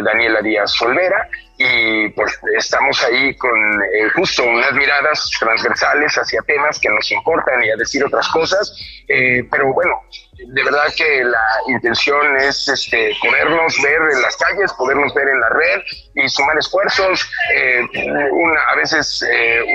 Daniela 0.02 0.40
Díaz 0.42 0.72
Solvera 0.72 1.28
y 1.56 2.08
pues 2.10 2.38
estamos 2.56 3.02
ahí 3.04 3.34
con 3.36 3.58
eh, 3.82 4.08
justo 4.14 4.44
unas 4.44 4.72
miradas 4.74 5.30
transversales 5.38 6.14
hacia 6.14 6.40
temas 6.42 6.78
que 6.78 6.88
nos 6.88 7.10
importan 7.10 7.62
y 7.64 7.70
a 7.70 7.76
decir 7.76 8.04
otras 8.04 8.28
cosas, 8.28 8.74
eh, 9.08 9.44
pero 9.50 9.72
bueno, 9.72 10.02
de 10.46 10.64
verdad 10.64 10.84
que 10.96 11.24
la 11.24 11.46
intención 11.68 12.36
es 12.36 12.68
este, 12.68 13.12
podernos 13.20 13.74
ver 13.82 14.00
en 14.12 14.22
las 14.22 14.36
calles, 14.36 14.72
podernos 14.74 15.12
ver 15.14 15.28
en 15.28 15.40
la 15.40 15.48
red 15.48 15.82
y 16.14 16.28
sumar 16.28 16.56
esfuerzos. 16.58 17.28
Eh, 17.54 17.82
a 18.68 18.76
veces 18.76 19.24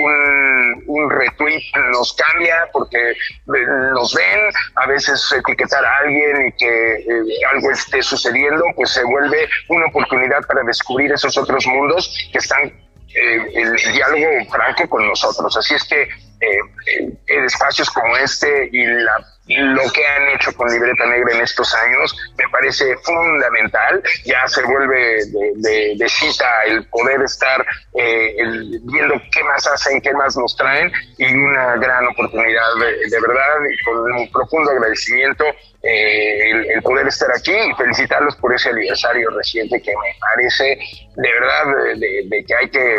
un, 0.02 0.84
un, 0.86 1.10
retweet 1.10 1.62
nos 1.92 2.14
cambia 2.14 2.68
porque 2.72 3.14
nos 3.46 4.14
ven, 4.14 4.40
a 4.76 4.86
veces 4.86 5.32
etiquetar 5.32 5.84
a 5.84 5.98
alguien 5.98 6.46
y 6.48 6.52
que 6.52 7.04
algo 7.52 7.70
esté 7.70 8.02
sucediendo, 8.02 8.64
pues 8.76 8.90
se 8.90 9.04
vuelve 9.04 9.48
una 9.68 9.86
oportunidad 9.86 10.42
para 10.46 10.62
descubrir 10.62 11.12
esos 11.12 11.36
otros 11.36 11.66
mundos 11.66 12.14
que 12.32 12.38
están 12.38 12.72
eh, 13.14 13.38
en 13.54 13.68
el 13.68 13.92
diálogo 13.92 14.50
franco 14.50 14.88
con 14.88 15.06
nosotros. 15.06 15.56
Así 15.56 15.74
es 15.74 15.84
que 15.84 16.02
eh, 16.02 17.18
en 17.28 17.44
espacios 17.44 17.88
como 17.90 18.16
este 18.16 18.68
y 18.72 18.84
la 18.84 19.24
lo 19.46 19.82
que 19.92 20.06
han 20.06 20.28
hecho 20.30 20.54
con 20.54 20.72
Libreta 20.72 21.04
Negra 21.06 21.34
en 21.34 21.42
estos 21.42 21.74
años 21.74 22.16
me 22.38 22.48
parece 22.48 22.96
fundamental. 22.98 24.02
Ya 24.24 24.46
se 24.48 24.62
vuelve 24.62 25.24
de, 25.56 26.08
cita 26.08 26.64
el 26.66 26.86
poder 26.88 27.22
estar 27.22 27.64
eh, 27.94 28.36
viendo 28.82 29.20
qué 29.32 29.44
más 29.44 29.66
hacen, 29.66 30.00
qué 30.00 30.12
más 30.14 30.36
nos 30.36 30.56
traen 30.56 30.90
y 31.18 31.34
una 31.34 31.76
gran 31.76 32.06
oportunidad 32.06 32.62
de, 33.10 33.20
verdad 33.20 33.56
y 33.70 33.84
con 33.84 34.12
un 34.12 34.32
profundo 34.32 34.70
agradecimiento 34.70 35.44
eh, 35.86 36.72
el, 36.74 36.82
poder 36.82 37.06
estar 37.06 37.28
aquí 37.36 37.52
y 37.52 37.74
felicitarlos 37.74 38.36
por 38.36 38.54
ese 38.54 38.70
aniversario 38.70 39.28
reciente 39.30 39.80
que 39.82 39.90
me 39.90 40.16
parece 40.18 40.78
de 41.16 41.28
verdad 41.30 41.98
de, 41.98 42.44
que 42.46 42.54
hay 42.54 42.70
que 42.70 42.96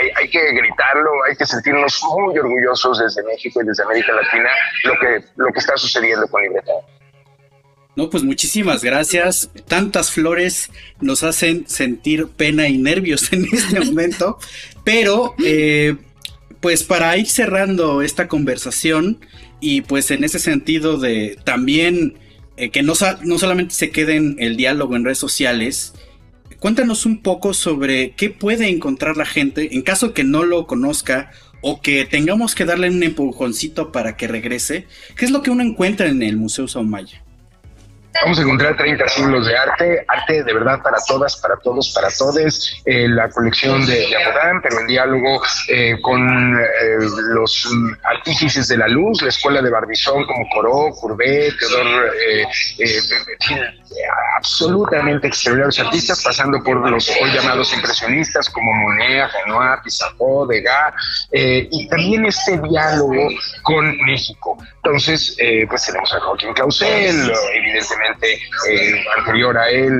hay, 0.00 0.10
hay, 0.14 0.30
que 0.30 0.52
gritarlo, 0.52 1.10
hay 1.28 1.36
que 1.36 1.44
sentirnos 1.44 2.00
muy 2.14 2.38
orgullosos 2.38 3.00
desde 3.00 3.24
México 3.24 3.60
y 3.60 3.66
desde 3.66 3.82
América 3.82 4.12
Latina 4.12 4.50
lo 4.84 4.92
que 5.00 5.24
lo 5.36 5.52
que 5.52 5.58
está 5.58 5.76
sucediendo 5.76 6.28
con 6.28 6.42
Libreta. 6.42 6.72
No, 7.96 8.08
pues 8.10 8.22
muchísimas 8.22 8.84
gracias. 8.84 9.50
Tantas 9.66 10.12
flores 10.12 10.70
nos 11.00 11.24
hacen 11.24 11.68
sentir 11.68 12.28
pena 12.28 12.68
y 12.68 12.78
nervios 12.78 13.32
en 13.32 13.46
este 13.52 13.80
momento. 13.84 14.38
Pero, 14.84 15.34
eh, 15.44 15.96
pues 16.60 16.84
para 16.84 17.16
ir 17.16 17.26
cerrando 17.26 18.00
esta 18.00 18.28
conversación 18.28 19.18
y 19.58 19.80
pues 19.80 20.12
en 20.12 20.22
ese 20.22 20.38
sentido 20.38 20.98
de 20.98 21.38
también 21.42 22.16
eh, 22.58 22.70
que 22.70 22.82
no, 22.82 22.94
no 23.24 23.38
solamente 23.38 23.74
se 23.74 23.90
quede 23.90 24.16
en 24.16 24.36
el 24.38 24.56
diálogo 24.56 24.96
en 24.96 25.04
redes 25.04 25.18
sociales, 25.18 25.94
cuéntanos 26.58 27.06
un 27.06 27.22
poco 27.22 27.54
sobre 27.54 28.12
qué 28.12 28.30
puede 28.30 28.68
encontrar 28.68 29.16
la 29.16 29.26
gente 29.26 29.74
en 29.74 29.82
caso 29.82 30.12
que 30.12 30.24
no 30.24 30.44
lo 30.44 30.66
conozca 30.66 31.30
o 31.60 31.80
que 31.80 32.04
tengamos 32.04 32.54
que 32.54 32.64
darle 32.64 32.90
un 32.90 33.02
empujoncito 33.02 33.92
para 33.92 34.16
que 34.16 34.28
regrese, 34.28 34.86
¿qué 35.16 35.24
es 35.24 35.30
lo 35.30 35.42
que 35.42 35.50
uno 35.50 35.62
encuentra 35.62 36.08
en 36.08 36.22
el 36.22 36.36
Museo 36.36 36.68
Saumaya? 36.68 37.24
Vamos 38.22 38.38
a 38.38 38.42
encontrar 38.42 38.76
30 38.76 39.08
siglos 39.08 39.46
de 39.46 39.56
arte, 39.56 40.04
arte 40.08 40.42
de 40.42 40.52
verdad 40.52 40.80
para 40.82 40.98
todas, 41.06 41.36
para 41.36 41.56
todos, 41.58 41.92
para 41.94 42.08
todes, 42.10 42.74
eh, 42.84 43.06
la 43.08 43.28
colección 43.28 43.86
de, 43.86 43.92
de 43.92 44.16
pero 44.62 44.80
en 44.80 44.86
diálogo 44.88 45.40
eh, 45.68 45.96
con 46.02 46.58
eh, 46.58 46.64
los 47.34 47.68
artífices 48.02 48.66
de 48.68 48.76
la 48.76 48.88
luz, 48.88 49.22
la 49.22 49.28
escuela 49.28 49.62
de 49.62 49.70
Barbizón 49.70 50.24
como 50.26 50.48
Coró, 50.50 50.90
Courbet, 51.00 51.54
Teodor, 51.58 52.10
absolutamente 54.36 55.28
extraordinarios 55.28 55.78
artistas, 55.78 56.22
pasando 56.22 56.62
por 56.62 56.90
los 56.90 57.08
hoy 57.08 57.30
llamados 57.32 57.72
impresionistas 57.72 58.50
como 58.50 58.72
Monet, 58.72 59.30
Renoir, 59.44 59.78
Pizarro, 59.84 60.46
Degas, 60.46 60.94
y 61.30 61.88
también 61.88 62.26
este 62.26 62.58
diálogo 62.58 63.28
con 63.62 63.96
México. 63.98 64.58
Entonces, 64.76 65.36
pues 65.68 65.86
tenemos 65.86 66.12
a 66.14 66.20
Joaquín 66.20 66.52
Clausel, 66.54 67.32
evidentemente 67.52 68.07
eh, 68.22 69.04
anterior 69.18 69.56
a 69.56 69.68
él, 69.70 69.98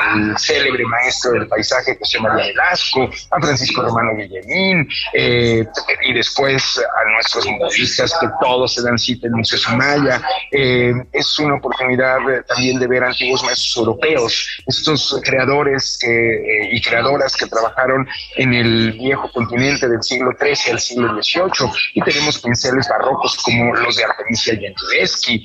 al, 0.00 0.38
célebre 0.38 0.84
maestro 0.84 1.32
del 1.32 1.48
paisaje 1.48 1.96
José 1.98 2.20
María 2.20 2.46
Velasco, 2.46 3.10
a 3.30 3.40
Francisco 3.40 3.82
Romano 3.82 4.16
Guillemín, 4.16 4.88
eh, 5.12 5.66
y 6.02 6.12
después 6.14 6.78
a 6.78 7.10
nuestros 7.10 7.46
museistas 7.46 8.16
que 8.20 8.26
todos 8.40 8.74
se 8.74 8.82
dan 8.82 8.98
cita 8.98 9.26
en 9.26 9.34
Museo 9.34 9.58
Sumaya. 9.58 10.22
Eh, 10.52 10.92
es 11.12 11.38
una 11.38 11.56
oportunidad 11.56 12.18
también 12.48 12.78
de 12.78 12.86
ver 12.86 13.04
antiguos 13.04 13.42
maestros 13.42 13.76
europeos, 13.76 14.62
estos 14.66 15.20
creadores 15.24 15.98
y 16.02 16.80
creadoras 16.80 17.36
que 17.36 17.46
trabajaron 17.46 18.06
en 18.36 18.54
el 18.54 18.92
viejo 18.92 19.30
continente 19.32 19.88
del 19.88 20.02
siglo 20.02 20.32
XIII 20.38 20.72
al 20.72 20.80
siglo 20.80 21.22
XVIII, 21.22 21.70
y 21.94 22.02
tenemos 22.02 22.38
pinceles 22.38 22.88
barrocos 22.88 23.36
como 23.42 23.74
los 23.74 23.96
de 23.96 24.04
Artemisia 24.04 24.56
Gentileschi, 24.56 25.44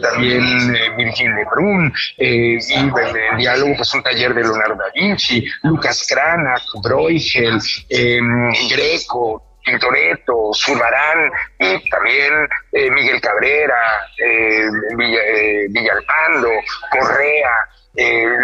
también 0.00 0.76
Virgil 1.16 1.34
Lebrun, 1.34 1.94
eh, 2.18 2.58
y 2.60 2.74
el, 2.74 3.36
diálogo, 3.38 3.74
pues 3.76 3.94
un 3.94 4.02
taller 4.02 4.34
de 4.34 4.42
Leonardo 4.42 4.76
da 4.76 4.90
Vinci, 4.94 5.44
Lucas 5.62 6.06
Cranach, 6.08 6.62
Bruegel, 6.82 7.58
em, 7.88 8.52
Greco, 8.68 9.42
Tintoretto, 9.64 10.52
Zurbarán 10.54 11.30
y 11.58 11.90
también 11.90 12.32
eh, 12.72 12.90
Miguel 12.90 13.20
Cabrera, 13.20 14.08
eh, 14.16 14.68
Villalpando, 15.70 16.50
Correa, 16.90 17.50
el 17.96 18.36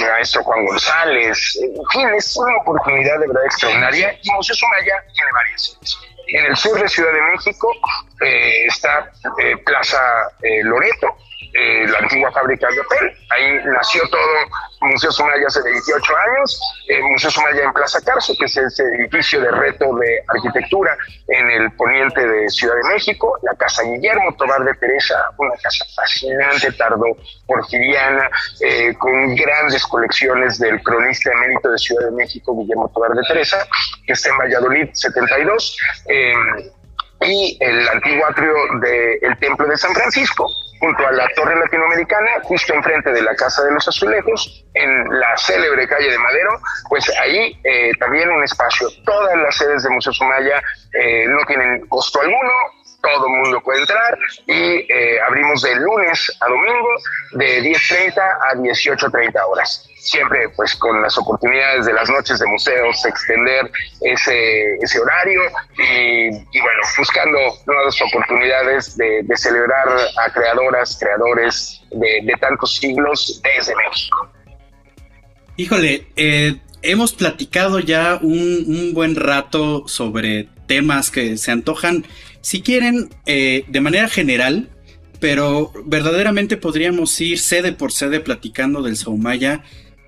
maestro 0.00 0.42
Juan 0.42 0.64
González. 0.64 1.58
En 1.62 1.84
fin, 1.92 2.08
es 2.16 2.36
una 2.36 2.56
oportunidad 2.56 3.20
de 3.20 3.28
verdad 3.28 3.44
extraordinaria 3.44 4.18
y 4.20 4.30
Museo 4.32 4.56
Sumaya 4.56 4.94
tiene 5.14 5.30
varias 5.32 5.78
En 6.28 6.46
el 6.46 6.56
sur 6.56 6.80
de 6.80 6.88
Ciudad 6.88 7.12
de 7.12 7.22
México 7.22 7.70
está 8.66 9.12
Plaza 9.64 10.00
Loreto, 10.64 11.16
eh, 11.54 11.86
la 11.86 11.98
antigua 11.98 12.30
fábrica 12.32 12.68
de 12.68 12.80
hotel. 12.80 13.12
Ahí 13.30 13.60
nació 13.64 14.02
todo 14.08 14.20
Museo 14.80 15.12
Sumaya 15.12 15.46
hace 15.46 15.62
28 15.62 16.12
años, 16.16 16.60
eh, 16.88 17.00
Museo 17.02 17.30
Sumaya 17.30 17.64
en 17.64 17.72
Plaza 17.72 18.00
Carso, 18.00 18.34
que 18.38 18.46
es 18.46 18.56
ese 18.56 18.82
edificio 18.94 19.40
de 19.40 19.50
reto 19.50 19.94
de 19.96 20.22
arquitectura 20.28 20.96
en 21.28 21.50
el 21.50 21.72
poniente 21.72 22.26
de 22.26 22.48
Ciudad 22.48 22.74
de 22.74 22.94
México, 22.94 23.38
la 23.42 23.54
Casa 23.54 23.82
Guillermo 23.82 24.34
Tobar 24.36 24.64
de 24.64 24.74
Teresa, 24.74 25.14
una 25.38 25.54
casa 25.62 25.84
fascinante, 25.94 26.72
tardo 26.72 27.06
porfiriana, 27.46 28.28
eh, 28.60 28.94
con 28.98 29.34
grandes 29.34 29.84
colecciones 29.86 30.58
del 30.58 30.82
cronista 30.82 31.30
emérito 31.32 31.70
de 31.70 31.78
Ciudad 31.78 32.06
de 32.06 32.12
México, 32.12 32.56
Guillermo 32.56 32.90
Tobar 32.94 33.12
de 33.12 33.22
Teresa, 33.22 33.66
que 34.06 34.12
está 34.12 34.30
en 34.30 34.38
Valladolid 34.38 34.88
72 34.92 35.76
y 37.26 37.56
el 37.60 37.88
antiguo 37.88 38.26
atrio 38.26 38.54
del 38.80 39.38
Templo 39.38 39.66
de 39.66 39.76
San 39.76 39.92
Francisco, 39.94 40.48
junto 40.82 41.06
a 41.06 41.12
la 41.12 41.28
Torre 41.36 41.54
Latinoamericana, 41.54 42.40
justo 42.42 42.74
enfrente 42.74 43.12
de 43.12 43.22
la 43.22 43.36
Casa 43.36 43.62
de 43.62 43.70
los 43.70 43.86
Azulejos, 43.86 44.64
en 44.74 45.20
la 45.20 45.36
célebre 45.36 45.86
calle 45.86 46.10
de 46.10 46.18
Madero, 46.18 46.58
pues 46.88 47.08
ahí 47.20 47.56
eh, 47.62 47.92
también 48.00 48.28
un 48.28 48.42
espacio. 48.42 48.88
Todas 49.04 49.36
las 49.36 49.54
sedes 49.54 49.84
de 49.84 49.90
Museo 49.90 50.12
Sumaya 50.12 50.60
eh, 50.92 51.24
no 51.28 51.38
tienen 51.46 51.86
costo 51.86 52.20
alguno, 52.20 52.50
todo 53.02 53.26
el 53.26 53.32
mundo 53.32 53.60
puede 53.60 53.80
entrar 53.80 54.18
y 54.46 54.52
eh, 54.52 55.20
abrimos 55.26 55.62
de 55.62 55.74
lunes 55.76 56.32
a 56.40 56.48
domingo 56.48 56.88
de 57.32 57.62
10.30 57.62 58.18
a 58.18 58.54
18.30 58.54 59.34
horas 59.48 59.88
siempre 60.02 60.48
pues 60.56 60.74
con 60.74 61.00
las 61.00 61.16
oportunidades 61.16 61.86
de 61.86 61.92
las 61.92 62.10
noches 62.10 62.38
de 62.40 62.46
museos, 62.46 63.04
extender 63.06 63.70
ese, 64.00 64.74
ese 64.82 64.98
horario 64.98 65.40
y, 65.78 66.30
bueno, 66.30 66.80
buscando 66.98 67.38
nuevas 67.66 68.02
oportunidades 68.02 68.96
de, 68.96 69.24
celebrar 69.36 69.88
a 70.18 70.32
creadoras, 70.32 70.98
creadores 71.00 71.82
de, 71.92 72.34
tantos 72.40 72.76
siglos 72.76 73.40
desde 73.42 73.74
México. 73.76 74.28
Híjole, 75.56 76.06
eh, 76.16 76.56
hemos 76.82 77.12
platicado 77.12 77.78
ya 77.78 78.18
un, 78.20 78.92
buen 78.94 79.14
rato 79.14 79.86
sobre 79.86 80.48
temas 80.66 81.10
que 81.10 81.36
se 81.36 81.52
antojan, 81.52 82.04
si 82.42 82.60
quieren, 82.60 83.08
eh, 83.24 83.64
de 83.68 83.80
manera 83.80 84.08
general, 84.08 84.68
pero 85.20 85.72
verdaderamente 85.86 86.56
podríamos 86.56 87.18
ir 87.20 87.38
sede 87.38 87.72
por 87.72 87.92
sede 87.92 88.20
platicando 88.20 88.82
del 88.82 88.96
Saumaya 88.96 89.62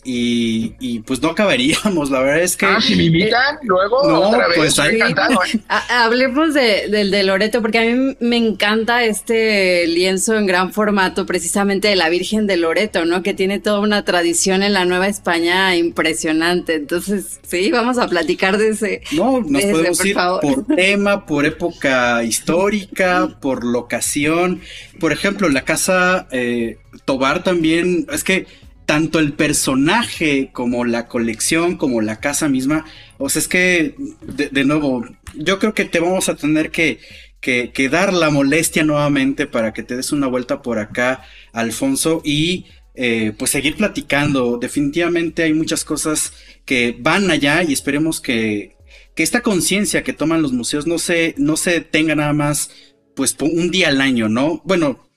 y, 0.04 1.00
pues 1.00 1.22
no 1.22 1.30
acabaríamos, 1.30 2.10
la 2.10 2.20
verdad 2.20 2.42
es 2.42 2.56
que... 2.56 2.66
Ah, 2.66 2.80
si 2.80 2.94
me 2.94 3.04
invitan, 3.04 3.58
luego 3.62 4.08
no, 4.08 4.20
otra 4.28 4.48
vez, 4.48 4.56
pues 4.56 4.78
¿eh? 4.78 4.98
Hablemos 5.88 6.54
de, 6.54 6.88
del 6.88 7.10
de 7.10 7.22
Loreto, 7.22 7.62
porque 7.62 7.78
a 7.78 7.82
mí 7.82 8.16
me 8.20 8.36
encanta 8.36 9.04
este 9.04 9.86
lienzo 9.86 10.36
en 10.36 10.46
gran 10.46 10.72
formato, 10.72 11.26
precisamente 11.26 11.88
de 11.88 11.96
la 11.96 12.08
Virgen 12.08 12.46
de 12.46 12.56
Loreto, 12.56 13.04
¿no? 13.04 13.22
Que 13.22 13.34
tiene 13.34 13.58
toda 13.58 13.80
una 13.80 14.04
tradición 14.04 14.62
en 14.62 14.74
la 14.74 14.84
Nueva 14.84 15.08
España 15.08 15.74
impresionante. 15.76 16.74
Entonces, 16.74 17.40
sí, 17.46 17.70
vamos 17.70 17.98
a 17.98 18.08
platicar 18.08 18.58
de 18.58 18.70
ese. 18.70 19.02
No, 19.12 19.40
nos 19.40 19.62
Ese, 19.62 19.72
podemos 19.72 19.98
por 19.98 20.06
ir 20.06 20.14
favor. 20.14 20.40
por 20.40 20.66
tema, 20.76 21.26
por 21.26 21.46
época 21.46 22.22
histórica, 22.24 23.36
por 23.40 23.64
locación. 23.64 24.60
Por 25.00 25.12
ejemplo, 25.12 25.48
la 25.48 25.62
casa 25.62 26.26
eh, 26.30 26.78
Tobar 27.04 27.42
también, 27.42 28.06
es 28.12 28.24
que 28.24 28.46
tanto 28.86 29.18
el 29.18 29.32
personaje 29.32 30.50
como 30.52 30.84
la 30.84 31.08
colección, 31.08 31.76
como 31.76 32.00
la 32.00 32.20
casa 32.20 32.48
misma, 32.48 32.84
o 33.18 33.28
sea, 33.28 33.40
es 33.40 33.48
que, 33.48 33.94
de, 34.22 34.64
nuevo, 34.64 35.04
yo 35.34 35.58
creo 35.58 35.74
que 35.74 35.84
te 35.84 36.00
vamos 36.00 36.28
a 36.28 36.36
tener 36.36 36.70
que, 36.70 36.98
que, 37.40 37.88
dar 37.88 38.12
la 38.12 38.30
molestia 38.30 38.84
nuevamente 38.84 39.46
para 39.46 39.72
que 39.72 39.82
te 39.82 39.96
des 39.96 40.12
una 40.12 40.26
vuelta 40.26 40.62
por 40.62 40.78
acá, 40.78 41.22
Alfonso, 41.52 42.22
y 42.24 42.66
eh, 42.94 43.32
pues 43.38 43.50
seguir 43.50 43.76
platicando. 43.76 44.58
Definitivamente 44.58 45.42
hay 45.42 45.52
muchas 45.54 45.84
cosas 45.84 46.32
que 46.64 46.96
van 46.98 47.30
allá 47.30 47.62
y 47.62 47.72
esperemos 47.72 48.20
que, 48.20 48.76
que 49.14 49.22
esta 49.22 49.42
conciencia 49.42 50.02
que 50.02 50.12
toman 50.12 50.42
los 50.42 50.52
museos 50.52 50.86
no 50.86 50.98
se, 50.98 51.34
no 51.38 51.56
se 51.56 51.80
tenga 51.80 52.14
nada 52.14 52.32
más 52.32 52.70
pues 53.14 53.36
un 53.40 53.70
día 53.70 53.88
al 53.88 54.00
año, 54.00 54.28
¿no? 54.28 54.60
Bueno, 54.64 55.08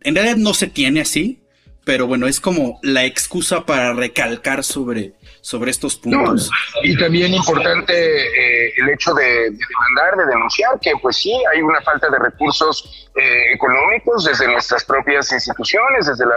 en 0.00 0.14
realidad 0.14 0.36
no 0.36 0.54
se 0.54 0.68
tiene 0.68 1.00
así, 1.00 1.40
pero 1.86 2.08
bueno, 2.08 2.26
es 2.26 2.40
como 2.40 2.80
la 2.82 3.04
excusa 3.04 3.64
para 3.64 3.92
recalcar 3.92 4.64
sobre, 4.64 5.12
sobre 5.40 5.70
estos 5.70 5.94
puntos. 5.94 6.50
Y 6.82 6.98
también 6.98 7.32
importante 7.32 7.94
eh, 7.94 8.72
el 8.76 8.88
hecho 8.88 9.14
de, 9.14 9.22
de 9.22 9.50
demandar, 9.50 10.16
de 10.18 10.26
denunciar 10.26 10.80
que 10.80 10.90
pues 11.00 11.18
sí 11.18 11.32
hay 11.54 11.62
una 11.62 11.80
falta 11.82 12.10
de 12.10 12.18
recursos 12.18 13.05
eh, 13.16 13.52
económicos 13.52 14.24
desde 14.24 14.46
nuestras 14.48 14.84
propias 14.84 15.32
instituciones, 15.32 16.06
desde 16.06 16.26
la- 16.26 16.34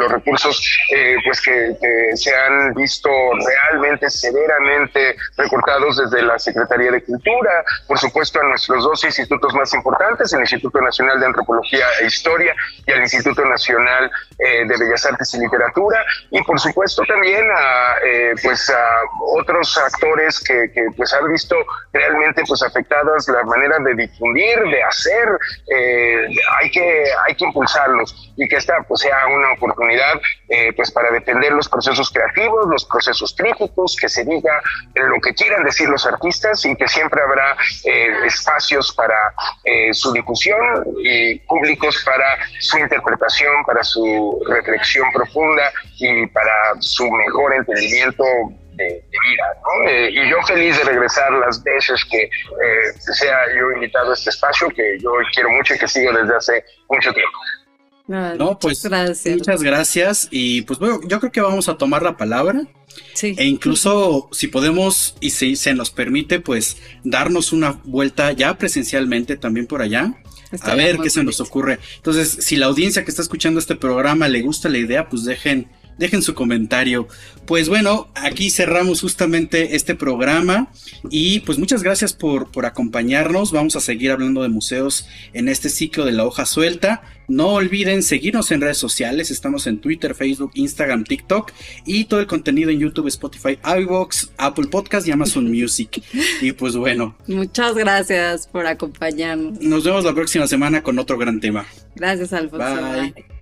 los 0.00 0.12
recursos 0.12 0.78
eh, 0.94 1.16
pues 1.24 1.40
que, 1.40 1.76
que 1.80 2.16
se 2.16 2.34
han 2.34 2.74
visto 2.74 3.08
realmente 3.46 4.08
severamente 4.10 5.16
recortados 5.36 5.96
desde 5.98 6.22
la 6.22 6.38
Secretaría 6.38 6.90
de 6.90 7.02
Cultura, 7.04 7.64
por 7.86 7.98
supuesto 7.98 8.40
a 8.40 8.44
nuestros 8.44 8.82
dos 8.84 9.04
institutos 9.04 9.54
más 9.54 9.72
importantes, 9.74 10.32
el 10.32 10.40
Instituto 10.40 10.80
Nacional 10.80 11.20
de 11.20 11.26
Antropología 11.26 11.86
e 12.00 12.06
Historia 12.06 12.54
y 12.86 12.90
el 12.92 13.00
Instituto 13.02 13.44
Nacional 13.44 14.10
eh, 14.38 14.64
de 14.66 14.76
Bellas 14.78 15.04
Artes 15.06 15.34
y 15.34 15.38
Literatura, 15.40 16.04
y 16.30 16.42
por 16.42 16.58
supuesto 16.58 17.02
también 17.06 17.44
a 17.56 17.96
eh, 18.04 18.34
pues 18.42 18.70
a 18.70 18.84
otros 19.38 19.76
actores 19.78 20.40
que, 20.40 20.70
que, 20.72 20.86
pues 20.96 21.12
han 21.12 21.30
visto 21.30 21.56
realmente 21.92 22.42
pues 22.46 22.62
afectadas 22.62 23.28
la 23.28 23.42
manera 23.44 23.76
de 23.80 23.94
difundir, 23.94 24.58
de 24.60 24.82
hacer, 24.82 25.28
eh, 25.74 26.21
hay 26.60 26.70
que 26.70 27.04
hay 27.26 27.34
que 27.34 27.44
impulsarlos 27.44 28.32
y 28.36 28.48
que 28.48 28.56
esta 28.56 28.74
pues 28.88 29.00
sea 29.00 29.26
una 29.26 29.52
oportunidad 29.52 30.20
eh, 30.48 30.72
pues 30.74 30.90
para 30.90 31.10
defender 31.10 31.52
los 31.52 31.68
procesos 31.68 32.10
creativos, 32.10 32.66
los 32.68 32.84
procesos 32.84 33.34
críticos, 33.36 33.96
que 34.00 34.08
se 34.08 34.24
diga 34.24 34.62
lo 34.94 35.20
que 35.20 35.34
quieran 35.34 35.64
decir 35.64 35.88
los 35.88 36.06
artistas 36.06 36.64
y 36.64 36.74
que 36.76 36.88
siempre 36.88 37.20
habrá 37.22 37.56
eh, 37.84 38.26
espacios 38.26 38.92
para 38.94 39.34
eh, 39.64 39.92
su 39.92 40.12
difusión 40.12 40.58
y 41.04 41.38
públicos 41.40 42.02
para 42.04 42.38
su 42.60 42.78
interpretación, 42.78 43.64
para 43.66 43.82
su 43.82 44.42
reflexión 44.48 45.10
profunda 45.12 45.72
y 45.98 46.26
para 46.26 46.74
su 46.80 47.10
mejor 47.10 47.54
entendimiento 47.54 48.24
de, 48.76 48.84
de 48.84 49.00
vida. 49.28 49.44
¿no? 49.62 49.88
Eh, 49.90 50.10
y 50.10 50.30
yo 50.30 50.36
feliz 50.46 50.76
de 50.78 50.84
regresar 50.84 51.30
las 51.32 51.62
veces 51.62 52.04
que 52.10 52.22
eh, 52.22 52.28
sea 53.14 53.38
yo 53.58 53.70
invitado 53.72 54.10
a 54.10 54.14
este 54.14 54.30
espacio, 54.30 54.68
que 54.70 54.98
yo 55.00 55.10
quiero 55.34 55.50
mucho 55.50 55.74
y 55.74 55.78
que 55.78 55.88
sigo 55.88 56.12
desde 56.12 56.36
hace 56.36 56.64
mucho 56.88 57.12
tiempo. 57.12 57.38
Ah, 58.10 58.34
No, 58.36 58.58
pues 58.58 58.82
Gracias. 58.82 59.36
muchas 59.38 59.62
gracias 59.62 60.28
y 60.30 60.62
pues 60.62 60.78
bueno, 60.78 61.00
yo 61.06 61.20
creo 61.20 61.30
que 61.32 61.40
vamos 61.40 61.68
a 61.68 61.78
tomar 61.78 62.02
la 62.02 62.16
palabra 62.16 62.62
Sí. 63.14 63.34
e 63.38 63.44
incluso 63.44 64.28
si 64.32 64.48
podemos 64.48 65.16
y 65.20 65.30
si 65.30 65.56
se 65.56 65.72
nos 65.72 65.90
permite 65.90 66.40
pues 66.40 66.76
darnos 67.04 67.52
una 67.52 67.80
vuelta 67.84 68.32
ya 68.32 68.58
presencialmente 68.58 69.36
también 69.36 69.66
por 69.66 69.80
allá. 69.82 70.14
A 70.50 70.56
Estaría 70.56 70.84
ver 70.86 70.96
muy 70.96 71.04
qué 71.04 71.10
se 71.10 71.24
nos 71.24 71.40
ocurre. 71.40 71.78
Entonces, 71.96 72.28
si 72.44 72.56
la 72.56 72.66
audiencia 72.66 73.04
que 73.04 73.10
está 73.10 73.22
escuchando 73.22 73.58
este 73.58 73.74
programa 73.76 74.28
le 74.28 74.42
gusta 74.42 74.68
la 74.68 74.76
idea, 74.76 75.08
pues 75.08 75.24
dejen, 75.24 75.70
dejen 75.98 76.22
su 76.22 76.34
comentario. 76.34 77.08
Pues 77.46 77.68
bueno, 77.68 78.08
aquí 78.14 78.50
cerramos 78.50 79.00
justamente 79.00 79.74
este 79.76 79.94
programa 79.94 80.70
y 81.10 81.40
pues 81.40 81.58
muchas 81.58 81.82
gracias 81.82 82.12
por, 82.12 82.50
por 82.50 82.66
acompañarnos. 82.66 83.52
Vamos 83.52 83.74
a 83.76 83.80
seguir 83.80 84.10
hablando 84.12 84.42
de 84.42 84.48
museos 84.48 85.06
en 85.32 85.48
este 85.48 85.68
ciclo 85.68 86.04
de 86.04 86.12
la 86.12 86.24
hoja 86.24 86.46
suelta. 86.46 87.02
No 87.28 87.48
olviden 87.54 88.02
seguirnos 88.02 88.50
en 88.50 88.60
redes 88.60 88.78
sociales. 88.78 89.30
Estamos 89.30 89.66
en 89.66 89.80
Twitter, 89.80 90.14
Facebook, 90.14 90.52
Instagram, 90.54 91.04
TikTok 91.04 91.50
y 91.86 92.04
todo 92.04 92.20
el 92.20 92.26
contenido 92.26 92.70
en 92.70 92.78
YouTube, 92.78 93.08
Spotify, 93.08 93.58
iVoox, 93.80 94.30
Apple 94.36 94.66
Podcast 94.66 95.08
y 95.08 95.12
Amazon 95.12 95.50
Music. 95.50 96.02
Y 96.40 96.52
pues 96.52 96.76
bueno, 96.76 97.16
Muchas 97.26 97.74
gracias 97.74 98.46
por 98.46 98.66
acompañarnos. 98.66 99.60
nos 99.60 99.84
vemos 99.84 100.04
la 100.04 100.14
próxima 100.14 100.46
semana 100.46 100.82
con 100.82 100.98
otro 100.98 101.16
gran 101.18 101.40
tema. 101.40 101.66
Gracias, 101.96 102.32
Alfonso. 102.32 102.82
Bye. 102.82 103.12
Bye. 103.14 103.41